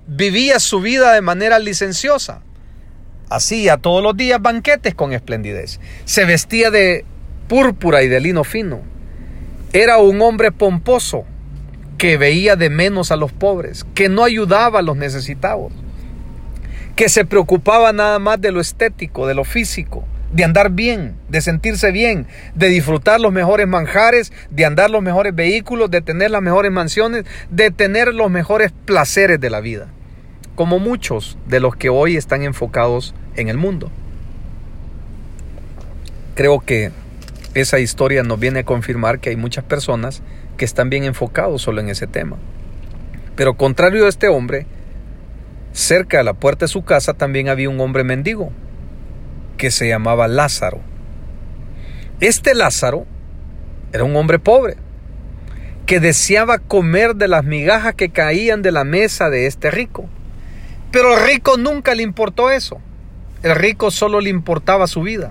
vivía 0.06 0.60
su 0.60 0.80
vida 0.80 1.12
de 1.12 1.20
manera 1.20 1.58
licenciosa. 1.58 2.42
Hacía 3.28 3.76
todos 3.76 4.02
los 4.02 4.16
días 4.16 4.40
banquetes 4.40 4.94
con 4.94 5.12
esplendidez. 5.12 5.80
Se 6.04 6.24
vestía 6.24 6.70
de 6.70 7.04
púrpura 7.48 8.02
y 8.02 8.08
de 8.08 8.20
lino 8.20 8.44
fino. 8.44 8.82
Era 9.72 9.98
un 9.98 10.22
hombre 10.22 10.52
pomposo 10.52 11.24
que 11.98 12.16
veía 12.16 12.56
de 12.56 12.70
menos 12.70 13.10
a 13.10 13.16
los 13.16 13.32
pobres, 13.32 13.84
que 13.94 14.08
no 14.08 14.24
ayudaba 14.24 14.80
a 14.80 14.82
los 14.82 14.96
necesitados, 14.96 15.72
que 16.94 17.08
se 17.08 17.24
preocupaba 17.24 17.92
nada 17.92 18.18
más 18.18 18.40
de 18.40 18.52
lo 18.52 18.60
estético, 18.60 19.26
de 19.26 19.34
lo 19.34 19.44
físico, 19.44 20.04
de 20.32 20.44
andar 20.44 20.70
bien, 20.70 21.16
de 21.28 21.40
sentirse 21.40 21.92
bien, 21.92 22.26
de 22.54 22.68
disfrutar 22.68 23.20
los 23.20 23.32
mejores 23.32 23.66
manjares, 23.66 24.32
de 24.50 24.64
andar 24.64 24.90
los 24.90 25.02
mejores 25.02 25.34
vehículos, 25.34 25.90
de 25.90 26.02
tener 26.02 26.30
las 26.30 26.42
mejores 26.42 26.72
mansiones, 26.72 27.24
de 27.50 27.70
tener 27.70 28.12
los 28.14 28.30
mejores 28.30 28.72
placeres 28.84 29.40
de 29.40 29.50
la 29.50 29.60
vida, 29.60 29.88
como 30.54 30.78
muchos 30.78 31.38
de 31.46 31.60
los 31.60 31.76
que 31.76 31.88
hoy 31.88 32.16
están 32.16 32.42
enfocados 32.42 33.14
en 33.36 33.48
el 33.48 33.56
mundo. 33.56 33.90
Creo 36.34 36.60
que 36.60 36.90
esa 37.54 37.78
historia 37.78 38.22
nos 38.22 38.38
viene 38.38 38.60
a 38.60 38.64
confirmar 38.64 39.20
que 39.20 39.30
hay 39.30 39.36
muchas 39.36 39.64
personas 39.64 40.22
que 40.56 40.64
están 40.64 40.90
bien 40.90 41.04
enfocados 41.04 41.62
solo 41.62 41.80
en 41.80 41.88
ese 41.88 42.06
tema. 42.06 42.36
Pero 43.36 43.56
contrario 43.56 44.06
a 44.06 44.08
este 44.08 44.28
hombre, 44.28 44.66
cerca 45.72 46.18
de 46.18 46.24
la 46.24 46.34
puerta 46.34 46.64
de 46.64 46.68
su 46.68 46.84
casa 46.84 47.14
también 47.14 47.48
había 47.48 47.70
un 47.70 47.80
hombre 47.80 48.02
mendigo, 48.02 48.50
que 49.56 49.70
se 49.70 49.88
llamaba 49.88 50.28
Lázaro. 50.28 50.80
Este 52.20 52.54
Lázaro 52.54 53.06
era 53.92 54.04
un 54.04 54.16
hombre 54.16 54.38
pobre 54.38 54.76
que 55.86 56.00
deseaba 56.00 56.58
comer 56.58 57.14
de 57.14 57.28
las 57.28 57.44
migajas 57.44 57.94
que 57.94 58.10
caían 58.10 58.60
de 58.60 58.72
la 58.72 58.84
mesa 58.84 59.30
de 59.30 59.46
este 59.46 59.70
rico. 59.70 60.08
Pero 60.90 61.14
al 61.14 61.26
rico 61.26 61.56
nunca 61.56 61.94
le 61.94 62.02
importó 62.02 62.50
eso. 62.50 62.80
El 63.42 63.54
rico 63.54 63.90
solo 63.90 64.20
le 64.20 64.30
importaba 64.30 64.88
su 64.88 65.02
vida. 65.02 65.30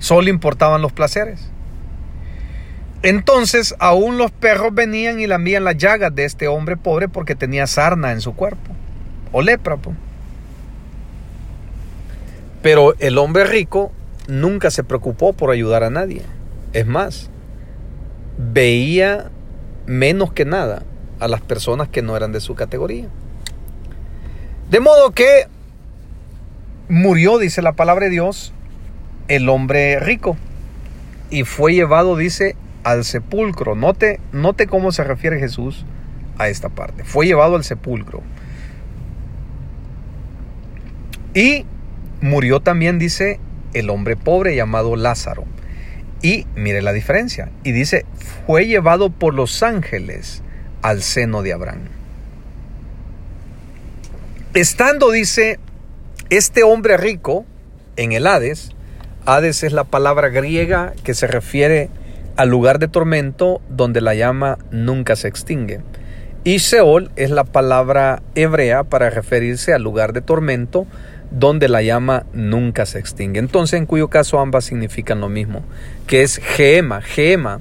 Solo 0.00 0.22
le 0.22 0.30
importaban 0.30 0.82
los 0.82 0.92
placeres. 0.92 1.51
Entonces 3.02 3.74
aún 3.78 4.16
los 4.16 4.30
perros 4.30 4.72
venían 4.72 5.20
y 5.20 5.26
lambían 5.26 5.64
las 5.64 5.76
llagas 5.76 6.14
de 6.14 6.24
este 6.24 6.46
hombre 6.46 6.76
pobre 6.76 7.08
porque 7.08 7.34
tenía 7.34 7.66
sarna 7.66 8.12
en 8.12 8.20
su 8.20 8.34
cuerpo. 8.34 8.72
O 9.32 9.42
lepra. 9.42 9.76
Pero 12.62 12.94
el 13.00 13.18
hombre 13.18 13.44
rico 13.44 13.92
nunca 14.28 14.70
se 14.70 14.84
preocupó 14.84 15.32
por 15.32 15.50
ayudar 15.50 15.82
a 15.82 15.90
nadie. 15.90 16.22
Es 16.72 16.86
más, 16.86 17.28
veía 18.38 19.30
menos 19.86 20.32
que 20.32 20.44
nada 20.44 20.84
a 21.18 21.28
las 21.28 21.40
personas 21.40 21.88
que 21.88 22.02
no 22.02 22.16
eran 22.16 22.32
de 22.32 22.40
su 22.40 22.54
categoría. 22.54 23.08
De 24.70 24.80
modo 24.80 25.10
que 25.10 25.48
murió, 26.88 27.38
dice 27.38 27.62
la 27.62 27.72
palabra 27.72 28.04
de 28.04 28.10
Dios, 28.12 28.52
el 29.28 29.48
hombre 29.48 29.98
rico 29.98 30.36
y 31.30 31.44
fue 31.44 31.74
llevado, 31.74 32.16
dice, 32.16 32.56
al 32.84 33.04
sepulcro. 33.04 33.74
Note, 33.74 34.20
note 34.32 34.66
cómo 34.66 34.92
se 34.92 35.04
refiere 35.04 35.38
Jesús 35.38 35.84
a 36.38 36.48
esta 36.48 36.68
parte. 36.68 37.04
Fue 37.04 37.26
llevado 37.26 37.56
al 37.56 37.64
sepulcro. 37.64 38.22
Y 41.34 41.64
Murió 42.22 42.60
también, 42.60 43.00
dice, 43.00 43.40
el 43.74 43.90
hombre 43.90 44.16
pobre 44.16 44.54
llamado 44.54 44.94
Lázaro. 44.94 45.44
Y 46.22 46.46
mire 46.54 46.80
la 46.80 46.92
diferencia. 46.92 47.50
Y 47.64 47.72
dice, 47.72 48.06
fue 48.46 48.66
llevado 48.68 49.10
por 49.10 49.34
los 49.34 49.64
ángeles 49.64 50.42
al 50.82 51.02
seno 51.02 51.42
de 51.42 51.52
Abraham. 51.52 51.80
Estando, 54.54 55.10
dice, 55.10 55.58
este 56.30 56.62
hombre 56.62 56.96
rico 56.96 57.44
en 57.96 58.12
el 58.12 58.28
Hades, 58.28 58.70
Hades 59.26 59.64
es 59.64 59.72
la 59.72 59.84
palabra 59.84 60.28
griega 60.28 60.92
que 61.02 61.14
se 61.14 61.26
refiere 61.26 61.90
al 62.36 62.48
lugar 62.48 62.78
de 62.78 62.88
tormento 62.88 63.60
donde 63.68 64.00
la 64.00 64.14
llama 64.14 64.58
nunca 64.70 65.16
se 65.16 65.28
extingue. 65.28 65.80
Y 66.44 66.58
Seol 66.58 67.10
es 67.14 67.30
la 67.30 67.44
palabra 67.44 68.22
hebrea 68.34 68.82
para 68.84 69.10
referirse 69.10 69.72
al 69.72 69.82
lugar 69.82 70.12
de 70.12 70.22
tormento 70.22 70.86
donde 71.30 71.68
la 71.68 71.82
llama 71.82 72.26
nunca 72.32 72.84
se 72.84 72.98
extingue. 72.98 73.38
Entonces, 73.38 73.78
en 73.78 73.86
cuyo 73.86 74.08
caso 74.08 74.40
ambas 74.40 74.64
significan 74.64 75.20
lo 75.20 75.28
mismo, 75.28 75.64
que 76.06 76.22
es 76.22 76.38
Gema, 76.38 77.00
Gema 77.00 77.60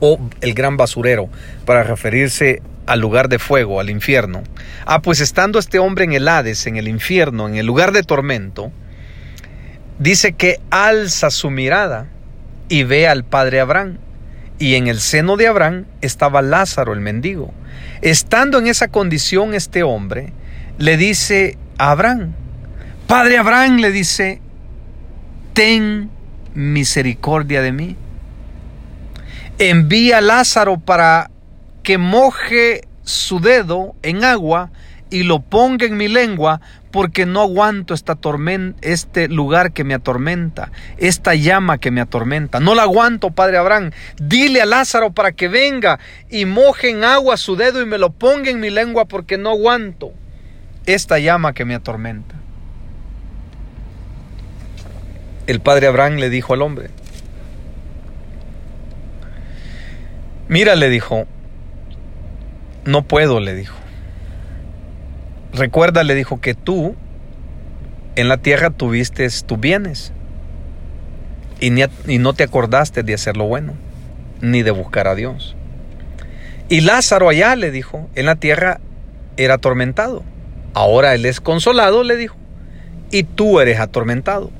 o 0.00 0.18
el 0.40 0.54
gran 0.54 0.76
basurero, 0.76 1.28
para 1.64 1.82
referirse 1.82 2.62
al 2.86 3.00
lugar 3.00 3.28
de 3.28 3.38
fuego, 3.38 3.78
al 3.78 3.90
infierno. 3.90 4.42
Ah, 4.86 5.02
pues 5.02 5.20
estando 5.20 5.58
este 5.58 5.78
hombre 5.78 6.04
en 6.04 6.12
el 6.14 6.26
Hades, 6.26 6.66
en 6.66 6.76
el 6.76 6.88
infierno, 6.88 7.46
en 7.46 7.56
el 7.56 7.66
lugar 7.66 7.92
de 7.92 8.02
tormento, 8.02 8.72
dice 9.98 10.32
que 10.32 10.60
alza 10.70 11.30
su 11.30 11.50
mirada 11.50 12.06
y 12.68 12.84
ve 12.84 13.08
al 13.08 13.24
padre 13.24 13.60
Abraham. 13.60 13.98
Y 14.58 14.74
en 14.74 14.88
el 14.88 15.00
seno 15.00 15.36
de 15.36 15.46
Abraham 15.46 15.86
estaba 16.00 16.42
Lázaro 16.42 16.92
el 16.92 17.00
mendigo. 17.00 17.52
Estando 18.02 18.58
en 18.58 18.66
esa 18.66 18.88
condición 18.88 19.54
este 19.54 19.82
hombre, 19.82 20.32
le 20.78 20.96
dice 20.96 21.56
a 21.78 21.92
Abraham, 21.92 22.34
Padre 23.06 23.38
Abraham 23.38 23.76
le 23.76 23.90
dice, 23.90 24.42
ten 25.54 26.10
misericordia 26.54 27.62
de 27.62 27.72
mí. 27.72 27.96
Envía 29.58 30.18
a 30.18 30.20
Lázaro 30.20 30.78
para 30.78 31.30
que 31.82 31.96
moje 31.96 32.82
su 33.02 33.40
dedo 33.40 33.94
en 34.02 34.24
agua 34.24 34.70
y 35.10 35.22
lo 35.22 35.40
ponga 35.40 35.86
en 35.86 35.96
mi 35.96 36.08
lengua, 36.08 36.60
porque 36.90 37.26
no 37.26 37.42
aguanto 37.42 37.94
esta 37.94 38.18
este 38.80 39.28
lugar 39.28 39.72
que 39.72 39.84
me 39.84 39.94
atormenta, 39.94 40.70
esta 40.96 41.34
llama 41.34 41.78
que 41.78 41.90
me 41.90 42.00
atormenta. 42.00 42.60
No 42.60 42.74
la 42.74 42.82
aguanto, 42.82 43.30
Padre 43.30 43.58
Abraham. 43.58 43.90
Dile 44.20 44.62
a 44.62 44.66
Lázaro 44.66 45.12
para 45.12 45.32
que 45.32 45.48
venga 45.48 45.98
y 46.30 46.44
moje 46.44 46.90
en 46.90 47.04
agua 47.04 47.36
su 47.36 47.56
dedo 47.56 47.80
y 47.80 47.86
me 47.86 47.98
lo 47.98 48.10
ponga 48.10 48.50
en 48.50 48.60
mi 48.60 48.70
lengua, 48.70 49.06
porque 49.06 49.38
no 49.38 49.50
aguanto 49.50 50.12
esta 50.86 51.18
llama 51.18 51.52
que 51.52 51.64
me 51.64 51.74
atormenta. 51.74 52.34
El 55.46 55.60
Padre 55.60 55.86
Abraham 55.86 56.16
le 56.16 56.30
dijo 56.30 56.54
al 56.54 56.62
hombre, 56.62 56.90
Mira, 60.48 60.76
le 60.76 60.88
dijo, 60.88 61.26
no 62.86 63.02
puedo, 63.02 63.38
le 63.38 63.54
dijo. 63.54 63.76
Recuerda, 65.58 66.04
le 66.04 66.14
dijo, 66.14 66.40
que 66.40 66.54
tú 66.54 66.94
en 68.16 68.28
la 68.28 68.38
tierra 68.38 68.70
tuviste 68.70 69.28
tus 69.46 69.60
bienes 69.60 70.12
y, 71.60 71.70
no 72.18 72.32
te 72.34 72.44
acordaste 72.44 73.02
de 73.02 73.14
hacer 73.14 73.36
lo 73.36 73.44
bueno, 73.44 73.74
ni 74.40 74.62
de 74.62 74.70
buscar 74.70 75.08
a 75.08 75.14
Dios. 75.14 75.56
Y 76.68 76.82
Lázaro 76.82 77.28
allá, 77.28 77.56
le 77.56 77.70
dijo, 77.70 78.08
en 78.14 78.26
la 78.26 78.36
tierra 78.36 78.80
era 79.36 79.54
atormentado. 79.54 80.22
Ahora 80.74 81.14
él 81.14 81.26
es 81.26 81.40
consolado, 81.40 82.04
le 82.04 82.16
dijo, 82.16 82.36
y 83.10 83.24
tú 83.24 83.60
eres 83.60 83.80
atormentado. 83.80 84.50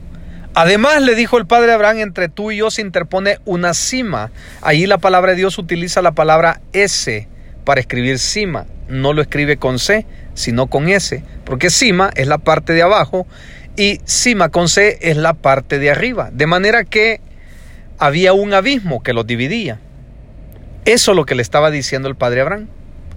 Además 0.54 1.02
le 1.02 1.14
dijo 1.14 1.38
el 1.38 1.46
padre 1.46 1.72
Abraham, 1.72 1.98
entre 1.98 2.28
tú 2.28 2.50
y 2.50 2.56
yo 2.56 2.70
se 2.70 2.82
interpone 2.82 3.38
una 3.44 3.74
cima. 3.74 4.32
Ahí 4.60 4.86
la 4.86 4.98
palabra 4.98 5.32
de 5.32 5.36
Dios 5.36 5.58
utiliza 5.58 6.02
la 6.02 6.12
palabra 6.12 6.60
S 6.72 7.28
para 7.68 7.82
escribir 7.82 8.18
cima. 8.18 8.64
No 8.88 9.12
lo 9.12 9.20
escribe 9.20 9.58
con 9.58 9.78
C, 9.78 10.06
sino 10.32 10.68
con 10.68 10.88
S, 10.88 11.22
porque 11.44 11.68
cima 11.68 12.10
es 12.14 12.26
la 12.26 12.38
parte 12.38 12.72
de 12.72 12.80
abajo 12.80 13.26
y 13.76 14.00
cima 14.06 14.48
con 14.48 14.70
C 14.70 14.96
es 15.02 15.18
la 15.18 15.34
parte 15.34 15.78
de 15.78 15.90
arriba. 15.90 16.30
De 16.32 16.46
manera 16.46 16.84
que 16.84 17.20
había 17.98 18.32
un 18.32 18.54
abismo 18.54 19.02
que 19.02 19.12
los 19.12 19.26
dividía. 19.26 19.80
Eso 20.86 21.10
es 21.10 21.16
lo 21.16 21.26
que 21.26 21.34
le 21.34 21.42
estaba 21.42 21.70
diciendo 21.70 22.08
el 22.08 22.16
padre 22.16 22.40
Abraham. 22.40 22.68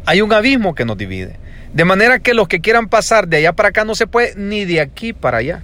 Hay 0.05 0.19
un 0.19 0.33
abismo 0.33 0.75
que 0.75 0.83
nos 0.83 0.97
divide. 0.97 1.37
De 1.71 1.85
manera 1.85 2.19
que 2.19 2.33
los 2.33 2.49
que 2.49 2.59
quieran 2.59 2.89
pasar 2.89 3.29
de 3.29 3.37
allá 3.37 3.53
para 3.53 3.69
acá 3.69 3.85
no 3.85 3.95
se 3.95 4.05
puede, 4.05 4.35
ni 4.35 4.65
de 4.65 4.81
aquí 4.81 5.13
para 5.13 5.37
allá. 5.37 5.63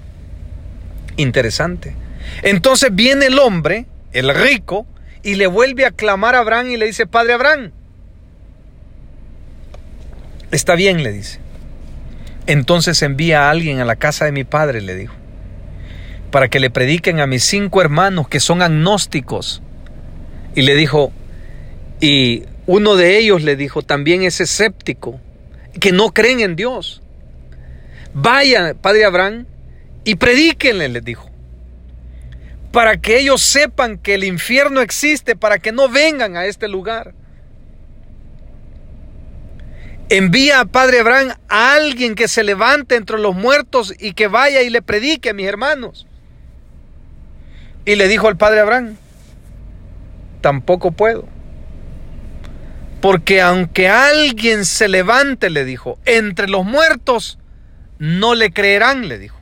Interesante. 1.18 1.94
Entonces 2.42 2.92
viene 2.94 3.26
el 3.26 3.38
hombre, 3.38 3.86
el 4.14 4.34
rico, 4.34 4.86
y 5.24 5.36
le 5.36 5.48
vuelve 5.48 5.86
a 5.86 5.92
clamar 5.92 6.36
a 6.36 6.40
Abraham 6.40 6.70
y 6.70 6.78
le 6.78 6.86
dice, 6.86 7.06
Padre 7.06 7.34
Abraham, 7.34 7.74
está 10.52 10.76
bien, 10.76 11.04
le 11.04 11.12
dice. 11.12 11.40
Entonces 12.46 13.02
envía 13.02 13.48
a 13.48 13.50
alguien 13.52 13.80
a 13.80 13.86
la 13.86 13.96
casa 13.96 14.26
de 14.26 14.32
mi 14.32 14.44
padre, 14.44 14.82
le 14.82 14.96
dijo, 14.96 15.14
para 16.32 16.48
que 16.48 16.60
le 16.60 16.70
prediquen 16.70 17.20
a 17.20 17.28
mis 17.28 17.44
cinco 17.44 17.82
hermanos 17.82 18.28
que 18.28 18.40
son 18.40 18.62
agnósticos. 18.62 19.62
Y 20.56 20.62
le 20.62 20.76
dijo, 20.76 21.12
y 22.00 22.44
uno 22.66 22.96
de 22.96 23.18
ellos 23.18 23.44
le 23.44 23.56
dijo, 23.56 23.82
también 23.82 24.24
es 24.24 24.40
escéptico, 24.42 25.20
que 25.80 25.92
no 25.92 26.14
creen 26.14 26.40
en 26.40 26.56
Dios. 26.56 27.02
Vaya, 28.14 28.74
padre 28.74 29.06
Abraham, 29.06 29.46
y 30.04 30.16
predíquenle, 30.16 30.90
les 30.90 31.04
dijo. 31.04 31.30
Para 32.72 32.98
que 32.98 33.20
ellos 33.20 33.42
sepan 33.42 33.98
que 33.98 34.16
el 34.16 34.24
infierno 34.24 34.82
existe, 34.82 35.36
para 35.36 35.60
que 35.60 35.72
no 35.72 35.90
vengan 35.90 36.36
a 36.38 36.46
este 36.46 36.68
lugar. 36.68 37.14
Envía 40.10 40.62
a 40.62 40.66
Padre 40.66 41.02
Abraham 41.02 41.34
a 41.50 41.74
alguien 41.74 42.16
que 42.16 42.30
se 42.30 42.44
levante 42.44 42.96
entre 42.96 43.20
los 43.20 43.36
muertos 43.36 43.94
y 44.00 44.14
que 44.14 44.28
vaya 44.28 44.62
y 44.62 44.70
le 44.70 44.82
predique 44.82 45.32
a 45.32 45.34
mis 45.34 45.48
hermanos. 45.48 46.08
Y 47.84 47.96
le 47.96 48.08
dijo 48.08 48.28
al 48.28 48.38
Padre 48.38 48.62
Abraham, 48.62 48.96
tampoco 50.42 50.92
puedo. 50.92 51.28
Porque 53.02 53.42
aunque 53.42 53.90
alguien 53.90 54.66
se 54.66 54.88
levante, 54.88 55.50
le 55.50 55.66
dijo, 55.66 56.00
entre 56.06 56.48
los 56.48 56.66
muertos, 56.66 57.38
no 58.00 58.34
le 58.34 58.52
creerán, 58.52 59.10
le 59.10 59.20
dijo. 59.20 59.38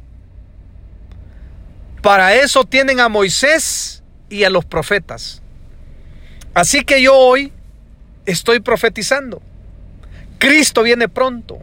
Para 2.01 2.35
eso 2.35 2.65
tienen 2.65 2.99
a 2.99 3.09
Moisés 3.09 4.03
y 4.29 4.43
a 4.43 4.49
los 4.49 4.65
profetas. 4.65 5.41
Así 6.53 6.83
que 6.83 7.01
yo 7.01 7.15
hoy 7.15 7.51
estoy 8.25 8.59
profetizando. 8.59 9.41
Cristo 10.37 10.83
viene 10.83 11.07
pronto 11.07 11.61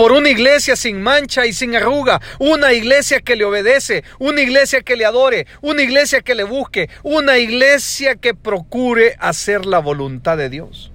por 0.00 0.12
una 0.12 0.30
iglesia 0.30 0.76
sin 0.76 1.02
mancha 1.02 1.44
y 1.44 1.52
sin 1.52 1.76
arruga, 1.76 2.22
una 2.38 2.72
iglesia 2.72 3.20
que 3.20 3.36
le 3.36 3.44
obedece, 3.44 4.02
una 4.18 4.40
iglesia 4.40 4.80
que 4.80 4.96
le 4.96 5.04
adore, 5.04 5.46
una 5.60 5.82
iglesia 5.82 6.22
que 6.22 6.34
le 6.34 6.44
busque, 6.44 6.88
una 7.02 7.36
iglesia 7.36 8.14
que 8.14 8.32
procure 8.32 9.14
hacer 9.18 9.66
la 9.66 9.78
voluntad 9.78 10.38
de 10.38 10.48
Dios. 10.48 10.90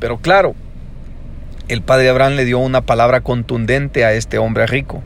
Pero 0.00 0.18
claro, 0.18 0.54
el 1.68 1.82
padre 1.82 2.08
Abraham 2.08 2.36
le 2.36 2.46
dio 2.46 2.58
una 2.58 2.86
palabra 2.86 3.20
contundente 3.20 4.06
a 4.06 4.14
este 4.14 4.38
hombre 4.38 4.66
rico. 4.66 5.02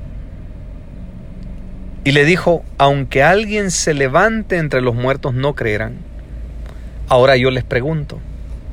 Y 2.04 2.12
le 2.12 2.24
dijo, 2.24 2.64
aunque 2.78 3.24
alguien 3.24 3.72
se 3.72 3.92
levante 3.92 4.56
entre 4.58 4.82
los 4.82 4.94
muertos, 4.94 5.34
no 5.34 5.54
creerán. 5.54 5.98
Ahora 7.08 7.36
yo 7.36 7.50
les 7.50 7.64
pregunto 7.64 8.20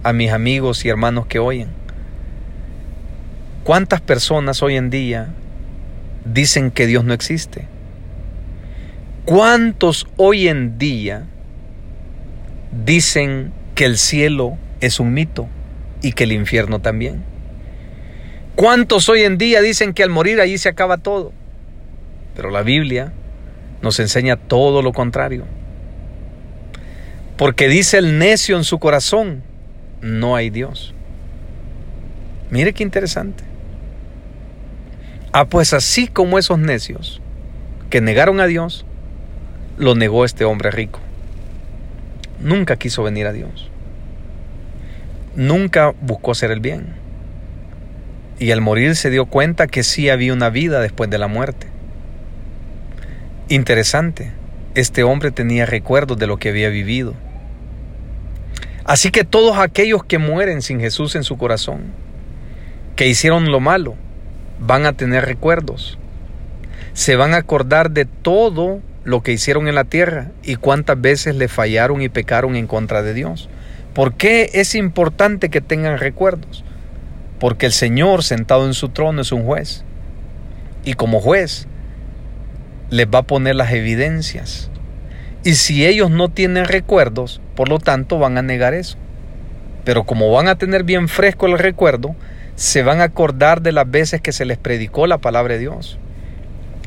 a 0.07 0.13
mis 0.13 0.31
amigos 0.31 0.85
y 0.85 0.89
hermanos 0.89 1.25
que 1.27 1.37
oyen, 1.37 1.67
¿cuántas 3.65 3.99
personas 3.99 4.63
hoy 4.63 4.77
en 4.77 4.89
día 4.89 5.27
dicen 6.23 6.71
que 6.71 6.87
Dios 6.87 7.03
no 7.03 7.13
existe? 7.13 7.67
¿Cuántos 9.25 10.07
hoy 10.15 10.47
en 10.47 10.77
día 10.77 11.25
dicen 12.85 13.51
que 13.75 13.83
el 13.83 13.97
cielo 13.97 14.57
es 14.79 15.01
un 15.01 15.13
mito 15.13 15.49
y 16.01 16.13
que 16.13 16.23
el 16.23 16.31
infierno 16.31 16.79
también? 16.79 17.25
¿Cuántos 18.55 19.09
hoy 19.09 19.23
en 19.23 19.37
día 19.37 19.59
dicen 19.59 19.93
que 19.93 20.03
al 20.03 20.09
morir 20.09 20.39
allí 20.39 20.57
se 20.57 20.69
acaba 20.69 20.99
todo? 20.99 21.33
Pero 22.33 22.49
la 22.49 22.61
Biblia 22.61 23.11
nos 23.81 23.99
enseña 23.99 24.37
todo 24.37 24.81
lo 24.81 24.93
contrario. 24.93 25.43
Porque 27.35 27.67
dice 27.67 27.97
el 27.97 28.17
necio 28.17 28.55
en 28.55 28.63
su 28.63 28.79
corazón, 28.79 29.43
no 30.01 30.35
hay 30.35 30.49
Dios. 30.49 30.93
Mire 32.49 32.73
qué 32.73 32.83
interesante. 32.83 33.43
Ah, 35.33 35.45
pues 35.45 35.73
así 35.73 36.07
como 36.07 36.39
esos 36.39 36.59
necios 36.59 37.21
que 37.89 38.01
negaron 38.01 38.39
a 38.39 38.47
Dios, 38.47 38.85
lo 39.77 39.95
negó 39.95 40.25
este 40.25 40.45
hombre 40.45 40.71
rico. 40.71 40.99
Nunca 42.39 42.75
quiso 42.77 43.03
venir 43.03 43.27
a 43.27 43.33
Dios. 43.33 43.69
Nunca 45.35 45.93
buscó 46.01 46.31
hacer 46.31 46.51
el 46.51 46.59
bien. 46.59 46.87
Y 48.39 48.51
al 48.51 48.61
morir 48.61 48.95
se 48.95 49.09
dio 49.09 49.25
cuenta 49.25 49.67
que 49.67 49.83
sí 49.83 50.09
había 50.09 50.33
una 50.33 50.49
vida 50.49 50.79
después 50.79 51.09
de 51.09 51.17
la 51.17 51.27
muerte. 51.27 51.67
Interesante, 53.49 54.31
este 54.75 55.03
hombre 55.03 55.31
tenía 55.31 55.65
recuerdos 55.65 56.17
de 56.17 56.27
lo 56.27 56.37
que 56.37 56.49
había 56.49 56.69
vivido. 56.69 57.13
Así 58.87 59.11
que 59.11 59.25
todos 59.25 59.57
aquellos 59.57 60.05
que 60.05 60.17
mueren 60.17 60.61
sin 60.61 60.79
Jesús 60.79 61.17
en 61.17 61.25
su 61.25 61.37
corazón, 61.37 61.91
que 62.95 63.05
hicieron 63.05 63.51
lo 63.51 63.59
malo, 63.59 63.95
van 64.59 64.85
a 64.85 64.93
tener 64.93 65.25
recuerdos. 65.25 65.99
Se 66.93 67.17
van 67.17 67.33
a 67.33 67.37
acordar 67.37 67.91
de 67.91 68.05
todo 68.05 68.81
lo 69.03 69.23
que 69.23 69.33
hicieron 69.33 69.67
en 69.67 69.75
la 69.75 69.83
tierra 69.83 70.31
y 70.41 70.55
cuántas 70.55 70.99
veces 70.99 71.35
le 71.35 71.49
fallaron 71.49 72.01
y 72.01 72.07
pecaron 72.07 72.55
en 72.55 72.65
contra 72.65 73.03
de 73.03 73.13
Dios. 73.13 73.49
¿Por 73.93 74.13
qué 74.13 74.51
es 74.53 74.73
importante 74.73 75.49
que 75.49 75.59
tengan 75.59 75.97
recuerdos? 75.97 76.63
Porque 77.41 77.65
el 77.65 77.73
Señor 77.73 78.23
sentado 78.23 78.65
en 78.65 78.73
su 78.73 78.87
trono 78.87 79.21
es 79.21 79.33
un 79.33 79.43
juez. 79.43 79.83
Y 80.85 80.93
como 80.93 81.19
juez 81.19 81.67
les 82.89 83.07
va 83.07 83.19
a 83.19 83.23
poner 83.23 83.57
las 83.57 83.73
evidencias. 83.73 84.69
Y 85.43 85.55
si 85.55 85.85
ellos 85.85 86.09
no 86.09 86.29
tienen 86.29 86.65
recuerdos, 86.65 87.41
por 87.57 87.69
lo 87.69 87.79
tanto 87.79 88.19
van 88.19 88.37
a 88.37 88.43
negar 88.43 88.75
eso. 88.75 88.97
Pero 89.83 90.03
como 90.03 90.31
van 90.31 90.47
a 90.47 90.59
tener 90.59 90.83
bien 90.83 91.07
fresco 91.09 91.47
el 91.47 91.57
recuerdo, 91.57 92.15
se 92.55 92.83
van 92.83 93.01
a 93.01 93.05
acordar 93.05 93.63
de 93.63 93.71
las 93.71 93.89
veces 93.89 94.21
que 94.21 94.31
se 94.31 94.45
les 94.45 94.59
predicó 94.59 95.07
la 95.07 95.17
palabra 95.17 95.55
de 95.55 95.61
Dios. 95.61 95.97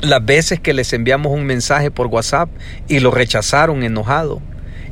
Las 0.01 0.25
veces 0.25 0.61
que 0.61 0.73
les 0.73 0.93
enviamos 0.93 1.33
un 1.33 1.45
mensaje 1.45 1.91
por 1.91 2.07
WhatsApp 2.07 2.49
y 2.87 3.01
lo 3.01 3.11
rechazaron 3.11 3.83
enojado. 3.83 4.41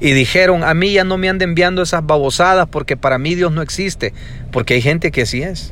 Y 0.02 0.12
dijeron, 0.12 0.66
a 0.66 0.74
mí 0.74 0.92
ya 0.92 1.06
no 1.06 1.18
me 1.18 1.30
ande 1.30 1.46
enviando 1.46 1.82
esas 1.82 2.06
babosadas 2.06 2.68
porque 2.68 2.98
para 2.98 3.18
mí 3.18 3.36
Dios 3.36 3.54
no 3.54 3.62
existe. 3.62 4.14
Porque 4.52 4.74
hay 4.74 4.82
gente 4.82 5.12
que 5.12 5.22
así 5.22 5.44
es. 5.44 5.72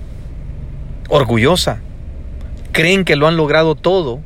Orgullosa. 1.09 1.79
Creen 2.71 3.03
que 3.03 3.17
lo 3.17 3.27
han 3.27 3.35
logrado 3.35 3.75
todo 3.75 4.21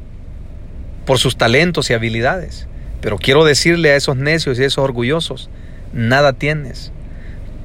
por 1.08 1.18
sus 1.18 1.38
talentos 1.38 1.90
y 1.90 1.96
habilidades. 1.96 2.68
Pero 3.02 3.18
quiero 3.18 3.46
decirle 3.46 3.92
a 3.92 3.96
esos 3.96 4.16
necios 4.16 4.60
y 4.60 4.64
a 4.64 4.68
esos 4.68 4.84
orgullosos, 4.84 5.50
nada 5.94 6.34
tienes. 6.34 6.92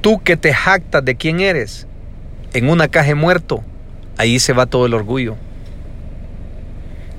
Tú 0.00 0.20
que 0.22 0.36
te 0.36 0.52
jactas 0.52 1.04
de 1.04 1.16
quién 1.16 1.40
eres, 1.40 1.86
en 2.52 2.68
una 2.68 2.88
caja 2.88 3.14
muerto, 3.14 3.62
ahí 4.18 4.38
se 4.38 4.52
va 4.52 4.66
todo 4.66 4.86
el 4.86 4.94
orgullo. 4.94 5.36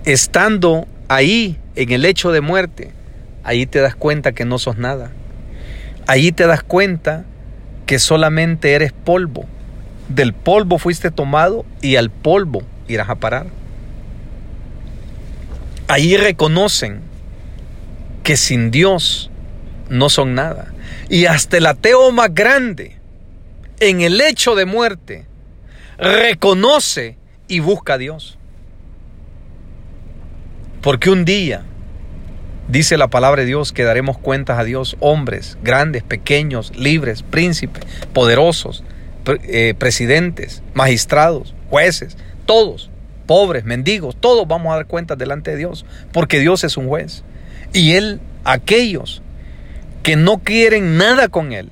Estando 0.05 0.87
ahí 1.07 1.59
en 1.75 1.91
el 1.91 2.05
hecho 2.05 2.31
de 2.31 2.41
muerte, 2.41 2.91
ahí 3.43 3.65
te 3.65 3.79
das 3.79 3.95
cuenta 3.95 4.31
que 4.31 4.45
no 4.45 4.57
sos 4.57 4.77
nada. 4.77 5.11
Ahí 6.07 6.31
te 6.31 6.47
das 6.47 6.63
cuenta 6.63 7.25
que 7.85 7.99
solamente 7.99 8.73
eres 8.73 8.93
polvo. 8.93 9.45
Del 10.09 10.33
polvo 10.33 10.77
fuiste 10.77 11.11
tomado 11.11 11.65
y 11.81 11.97
al 11.97 12.09
polvo 12.09 12.63
irás 12.87 13.09
a 13.09 13.15
parar. 13.15 13.47
Ahí 15.89 16.17
reconocen 16.17 17.01
que 18.23 18.37
sin 18.37 18.71
Dios 18.71 19.29
no 19.89 20.09
son 20.09 20.35
nada. 20.35 20.73
Y 21.09 21.25
hasta 21.25 21.57
el 21.57 21.65
ateo 21.65 22.11
más 22.11 22.33
grande, 22.33 22.97
en 23.79 24.01
el 24.01 24.19
hecho 24.21 24.55
de 24.55 24.65
muerte, 24.65 25.25
reconoce 25.97 27.17
y 27.47 27.59
busca 27.59 27.93
a 27.93 27.97
Dios. 27.97 28.37
Porque 30.81 31.09
un 31.09 31.25
día, 31.25 31.63
dice 32.67 32.97
la 32.97 33.07
palabra 33.07 33.41
de 33.41 33.47
Dios, 33.47 33.73
que 33.73 33.83
daremos 33.83 34.17
cuentas 34.17 34.59
a 34.59 34.63
Dios, 34.63 34.95
hombres, 34.99 35.57
grandes, 35.63 36.03
pequeños, 36.03 36.75
libres, 36.75 37.23
príncipes, 37.23 37.83
poderosos, 38.13 38.83
eh, 39.43 39.73
presidentes, 39.77 40.63
magistrados, 40.73 41.53
jueces, 41.69 42.17
todos, 42.45 42.89
pobres, 43.25 43.65
mendigos, 43.65 44.15
todos 44.15 44.47
vamos 44.47 44.71
a 44.71 44.77
dar 44.77 44.85
cuentas 44.85 45.17
delante 45.17 45.51
de 45.51 45.57
Dios, 45.57 45.85
porque 46.13 46.39
Dios 46.39 46.63
es 46.63 46.77
un 46.77 46.87
juez. 46.87 47.23
Y 47.73 47.93
Él, 47.93 48.21
aquellos 48.45 49.21
que 50.07 50.15
no 50.15 50.37
quieren 50.37 50.95
nada 50.95 51.27
con 51.27 51.51
Él, 51.51 51.69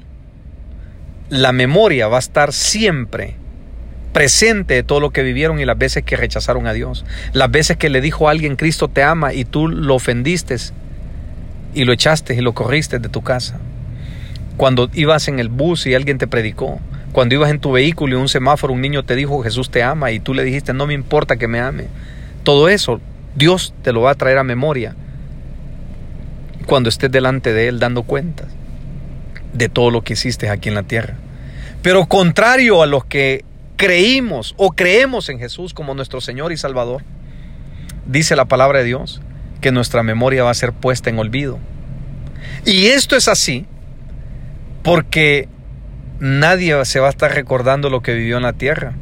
la 1.29 1.53
memoria 1.53 2.09
va 2.09 2.17
a 2.17 2.19
estar 2.19 2.51
siempre 2.51 3.35
presente 4.11 4.73
de 4.73 4.83
todo 4.83 4.99
lo 4.99 5.11
que 5.11 5.23
vivieron 5.23 5.61
y 5.61 5.65
las 5.65 5.77
veces 5.77 6.03
que 6.03 6.17
rechazaron 6.17 6.67
a 6.67 6.73
Dios. 6.73 7.05
Las 7.31 7.49
veces 7.49 7.77
que 7.77 7.89
le 7.89 8.01
dijo 8.01 8.27
a 8.27 8.31
alguien, 8.31 8.57
Cristo 8.57 8.89
te 8.89 9.03
ama 9.03 9.33
y 9.33 9.45
tú 9.45 9.69
lo 9.69 9.95
ofendiste 9.95 10.57
y 11.73 11.85
lo 11.85 11.93
echaste 11.93 12.35
y 12.35 12.41
lo 12.41 12.51
corriste 12.51 12.99
de 12.99 13.07
tu 13.07 13.21
casa. 13.21 13.57
Cuando 14.57 14.89
ibas 14.93 15.29
en 15.29 15.39
el 15.39 15.47
bus 15.47 15.87
y 15.87 15.95
alguien 15.95 16.17
te 16.17 16.27
predicó. 16.27 16.81
Cuando 17.13 17.35
ibas 17.35 17.51
en 17.51 17.61
tu 17.61 17.71
vehículo 17.71 18.17
y 18.17 18.21
un 18.21 18.27
semáforo, 18.27 18.73
un 18.73 18.81
niño 18.81 19.05
te 19.05 19.15
dijo, 19.15 19.41
Jesús 19.43 19.71
te 19.71 19.81
ama 19.81 20.11
y 20.11 20.19
tú 20.19 20.33
le 20.33 20.43
dijiste, 20.43 20.73
no 20.73 20.87
me 20.87 20.93
importa 20.93 21.37
que 21.37 21.47
me 21.47 21.61
ame. 21.61 21.85
Todo 22.43 22.67
eso 22.67 22.99
Dios 23.33 23.73
te 23.81 23.93
lo 23.93 24.01
va 24.01 24.11
a 24.11 24.15
traer 24.15 24.39
a 24.39 24.43
memoria 24.43 24.93
cuando 26.65 26.89
estés 26.89 27.11
delante 27.11 27.53
de 27.53 27.67
Él 27.67 27.79
dando 27.79 28.03
cuentas 28.03 28.47
de 29.53 29.69
todo 29.69 29.89
lo 29.89 30.03
que 30.03 30.13
hiciste 30.13 30.49
aquí 30.49 30.69
en 30.69 30.75
la 30.75 30.83
tierra. 30.83 31.15
Pero 31.81 32.05
contrario 32.07 32.81
a 32.81 32.87
los 32.87 33.05
que 33.05 33.45
creímos 33.77 34.53
o 34.57 34.71
creemos 34.71 35.29
en 35.29 35.39
Jesús 35.39 35.73
como 35.73 35.93
nuestro 35.93 36.21
Señor 36.21 36.51
y 36.51 36.57
Salvador, 36.57 37.03
dice 38.05 38.35
la 38.35 38.45
palabra 38.45 38.79
de 38.79 38.85
Dios 38.85 39.21
que 39.61 39.71
nuestra 39.71 40.03
memoria 40.03 40.43
va 40.43 40.51
a 40.51 40.55
ser 40.55 40.73
puesta 40.73 41.09
en 41.09 41.19
olvido. 41.19 41.59
Y 42.65 42.87
esto 42.87 43.15
es 43.15 43.27
así 43.27 43.65
porque 44.83 45.47
nadie 46.19 46.83
se 46.85 46.99
va 46.99 47.07
a 47.07 47.09
estar 47.09 47.33
recordando 47.33 47.89
lo 47.89 48.01
que 48.01 48.13
vivió 48.13 48.37
en 48.37 48.43
la 48.43 48.53
tierra. 48.53 48.93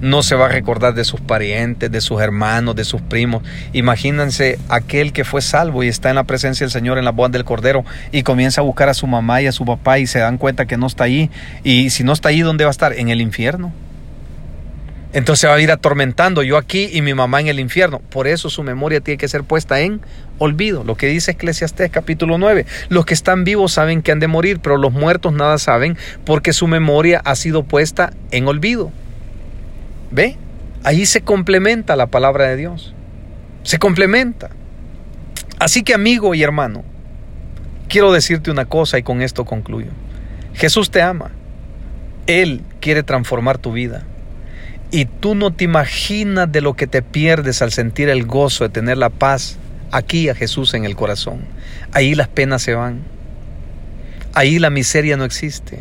No 0.00 0.22
se 0.22 0.36
va 0.36 0.46
a 0.46 0.48
recordar 0.48 0.94
de 0.94 1.04
sus 1.04 1.20
parientes, 1.20 1.90
de 1.90 2.00
sus 2.00 2.20
hermanos, 2.20 2.76
de 2.76 2.84
sus 2.84 3.00
primos. 3.00 3.42
Imagínense 3.72 4.58
aquel 4.68 5.12
que 5.12 5.24
fue 5.24 5.42
salvo 5.42 5.82
y 5.82 5.88
está 5.88 6.08
en 6.08 6.16
la 6.16 6.24
presencia 6.24 6.64
del 6.64 6.70
Señor 6.70 6.98
en 6.98 7.04
la 7.04 7.10
boda 7.10 7.30
del 7.30 7.44
Cordero 7.44 7.84
y 8.12 8.22
comienza 8.22 8.60
a 8.60 8.64
buscar 8.64 8.88
a 8.88 8.94
su 8.94 9.08
mamá 9.08 9.42
y 9.42 9.48
a 9.48 9.52
su 9.52 9.64
papá 9.64 9.98
y 9.98 10.06
se 10.06 10.20
dan 10.20 10.38
cuenta 10.38 10.66
que 10.66 10.76
no 10.76 10.86
está 10.86 11.04
allí. 11.04 11.30
Y 11.64 11.90
si 11.90 12.04
no 12.04 12.12
está 12.12 12.28
allí, 12.28 12.42
¿dónde 12.42 12.64
va 12.64 12.70
a 12.70 12.72
estar? 12.72 12.92
En 12.92 13.08
el 13.08 13.20
infierno. 13.20 13.72
Entonces 15.12 15.48
va 15.48 15.54
a 15.54 15.60
ir 15.60 15.72
atormentando 15.72 16.42
yo 16.42 16.58
aquí 16.58 16.90
y 16.92 17.00
mi 17.00 17.14
mamá 17.14 17.40
en 17.40 17.48
el 17.48 17.58
infierno. 17.58 17.98
Por 17.98 18.28
eso 18.28 18.50
su 18.50 18.62
memoria 18.62 19.00
tiene 19.00 19.18
que 19.18 19.26
ser 19.26 19.42
puesta 19.42 19.80
en 19.80 20.00
olvido. 20.38 20.84
Lo 20.84 20.96
que 20.96 21.06
dice 21.06 21.32
Eclesiastés 21.32 21.90
capítulo 21.90 22.38
9. 22.38 22.66
Los 22.90 23.06
que 23.06 23.14
están 23.14 23.42
vivos 23.42 23.72
saben 23.72 24.02
que 24.02 24.12
han 24.12 24.20
de 24.20 24.28
morir, 24.28 24.60
pero 24.62 24.76
los 24.76 24.92
muertos 24.92 25.32
nada 25.32 25.58
saben 25.58 25.96
porque 26.24 26.52
su 26.52 26.68
memoria 26.68 27.22
ha 27.24 27.34
sido 27.34 27.64
puesta 27.64 28.12
en 28.30 28.46
olvido. 28.46 28.92
¿Ve? 30.10 30.36
Ahí 30.84 31.06
se 31.06 31.22
complementa 31.22 31.96
la 31.96 32.06
palabra 32.06 32.48
de 32.48 32.56
Dios. 32.56 32.94
Se 33.62 33.78
complementa. 33.78 34.50
Así 35.58 35.82
que 35.82 35.94
amigo 35.94 36.34
y 36.34 36.42
hermano, 36.42 36.84
quiero 37.88 38.12
decirte 38.12 38.50
una 38.50 38.64
cosa 38.64 38.98
y 38.98 39.02
con 39.02 39.22
esto 39.22 39.44
concluyo. 39.44 39.90
Jesús 40.54 40.90
te 40.90 41.02
ama. 41.02 41.30
Él 42.26 42.62
quiere 42.80 43.02
transformar 43.02 43.58
tu 43.58 43.72
vida. 43.72 44.04
Y 44.90 45.04
tú 45.04 45.34
no 45.34 45.52
te 45.52 45.64
imaginas 45.64 46.50
de 46.50 46.60
lo 46.60 46.74
que 46.74 46.86
te 46.86 47.02
pierdes 47.02 47.60
al 47.60 47.72
sentir 47.72 48.08
el 48.08 48.24
gozo 48.24 48.64
de 48.64 48.70
tener 48.70 48.96
la 48.96 49.10
paz 49.10 49.58
aquí 49.90 50.28
a 50.28 50.34
Jesús 50.34 50.74
en 50.74 50.84
el 50.84 50.96
corazón. 50.96 51.40
Ahí 51.92 52.14
las 52.14 52.28
penas 52.28 52.62
se 52.62 52.74
van. 52.74 53.02
Ahí 54.34 54.58
la 54.58 54.70
miseria 54.70 55.16
no 55.16 55.24
existe. 55.24 55.80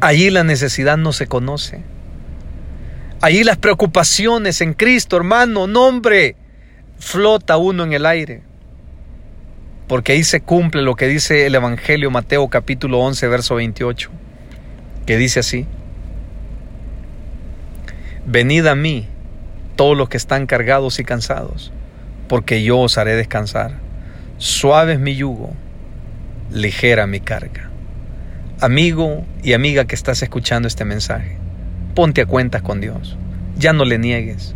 Ahí 0.00 0.30
la 0.30 0.44
necesidad 0.44 0.96
no 0.96 1.12
se 1.12 1.26
conoce. 1.26 1.82
Ahí 3.24 3.44
las 3.44 3.56
preocupaciones 3.56 4.60
en 4.62 4.74
Cristo, 4.74 5.16
hermano, 5.16 5.68
nombre, 5.68 6.34
flota 6.98 7.56
uno 7.56 7.84
en 7.84 7.92
el 7.92 8.04
aire. 8.04 8.42
Porque 9.86 10.10
ahí 10.10 10.24
se 10.24 10.40
cumple 10.40 10.82
lo 10.82 10.96
que 10.96 11.06
dice 11.06 11.46
el 11.46 11.54
Evangelio 11.54 12.10
Mateo 12.10 12.48
capítulo 12.48 12.98
11, 12.98 13.28
verso 13.28 13.54
28, 13.54 14.10
que 15.06 15.16
dice 15.16 15.38
así. 15.38 15.68
Venid 18.26 18.66
a 18.66 18.74
mí, 18.74 19.06
todos 19.76 19.96
los 19.96 20.08
que 20.08 20.16
están 20.16 20.48
cargados 20.48 20.98
y 20.98 21.04
cansados, 21.04 21.72
porque 22.26 22.64
yo 22.64 22.80
os 22.80 22.98
haré 22.98 23.14
descansar. 23.14 23.78
Suave 24.38 24.94
es 24.94 24.98
mi 24.98 25.14
yugo, 25.14 25.54
ligera 26.50 27.06
mi 27.06 27.20
carga. 27.20 27.70
Amigo 28.60 29.24
y 29.44 29.52
amiga 29.52 29.84
que 29.84 29.94
estás 29.94 30.24
escuchando 30.24 30.66
este 30.66 30.84
mensaje, 30.84 31.38
ponte 31.94 32.22
a 32.22 32.26
cuentas 32.26 32.62
con 32.62 32.80
Dios. 32.80 33.16
Ya 33.56 33.72
no 33.72 33.84
le 33.84 33.98
niegues. 33.98 34.54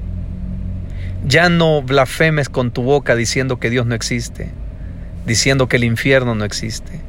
Ya 1.26 1.48
no 1.48 1.82
blasfemes 1.82 2.48
con 2.48 2.70
tu 2.70 2.82
boca 2.82 3.16
diciendo 3.16 3.58
que 3.58 3.70
Dios 3.70 3.86
no 3.86 3.94
existe, 3.94 4.50
diciendo 5.26 5.68
que 5.68 5.76
el 5.76 5.84
infierno 5.84 6.34
no 6.34 6.44
existe. 6.44 7.00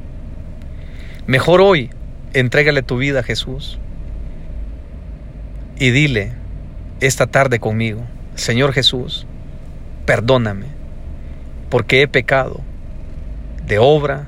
Mejor 1.28 1.62
hoy, 1.62 1.90
entrégale 2.34 2.82
tu 2.82 2.98
vida 2.98 3.20
a 3.20 3.24
Jesús 3.24 3.78
y 5.78 5.92
dile, 5.92 6.32
esta 7.00 7.28
tarde 7.28 7.60
conmigo, 7.60 8.02
Señor 8.36 8.74
Jesús, 8.74 9.28
perdóname, 10.06 10.68
porque 11.70 12.02
he 12.02 12.08
pecado 12.08 12.62
de 13.68 13.78
obra 13.78 14.28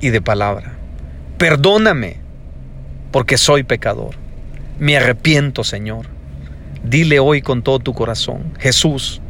y 0.00 0.10
de 0.10 0.20
palabra. 0.20 0.72
Perdóname, 1.38 2.16
porque 3.12 3.38
soy 3.38 3.62
pecador. 3.62 4.23
Me 4.78 4.96
arrepiento, 4.96 5.64
Señor. 5.64 6.06
Dile 6.82 7.18
hoy 7.20 7.42
con 7.42 7.62
todo 7.62 7.78
tu 7.78 7.94
corazón, 7.94 8.52
Jesús, 8.58 9.22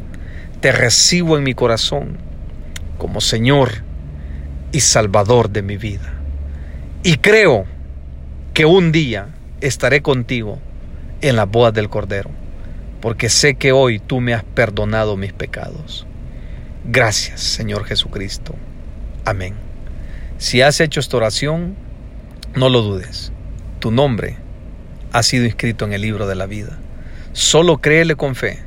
te 0.61 0.73
recibo 0.73 1.37
en 1.37 1.45
mi 1.45 1.55
corazón 1.55 2.17
como 2.99 3.21
Señor 3.21 3.71
y 4.73 4.81
Salvador 4.81 5.51
de 5.51 5.63
mi 5.63 5.77
vida. 5.77 6.13
Y 7.03 7.19
creo 7.19 7.67
que 8.55 8.65
un 8.65 8.91
día 8.91 9.29
estaré 9.61 10.03
contigo 10.03 10.59
en 11.21 11.37
la 11.37 11.45
boda 11.45 11.71
del 11.71 11.89
Cordero 11.89 12.31
porque 13.05 13.29
sé 13.29 13.57
que 13.57 13.71
hoy 13.71 13.99
tú 13.99 14.23
me 14.23 14.33
has 14.33 14.45
perdonado 14.45 15.19
mis 15.19 15.35
pecados. 15.35 16.07
Gracias, 16.87 17.43
Señor 17.43 17.85
Jesucristo. 17.85 18.55
Amén. 19.27 19.53
Si 20.39 20.63
has 20.63 20.81
hecho 20.81 21.01
esta 21.01 21.19
oración, 21.19 21.77
no 22.55 22.71
lo 22.71 22.81
dudes. 22.81 23.31
Tu 23.79 23.91
nombre 23.91 24.39
ha 25.15 25.23
sido 25.23 25.45
inscrito 25.45 25.85
en 25.85 25.93
el 25.93 26.03
libro 26.03 26.27
de 26.27 26.35
la 26.35 26.47
vida. 26.47 26.77
Solo 27.33 27.79
créele 27.79 28.17
con 28.17 28.35
fe, 28.35 28.59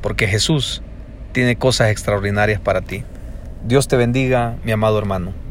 porque 0.00 0.26
Jesús 0.26 0.82
tiene 1.30 1.54
cosas 1.54 1.92
extraordinarias 1.92 2.60
para 2.60 2.80
ti. 2.80 3.04
Dios 3.64 3.86
te 3.86 3.96
bendiga, 3.96 4.56
mi 4.64 4.72
amado 4.72 4.98
hermano. 4.98 5.41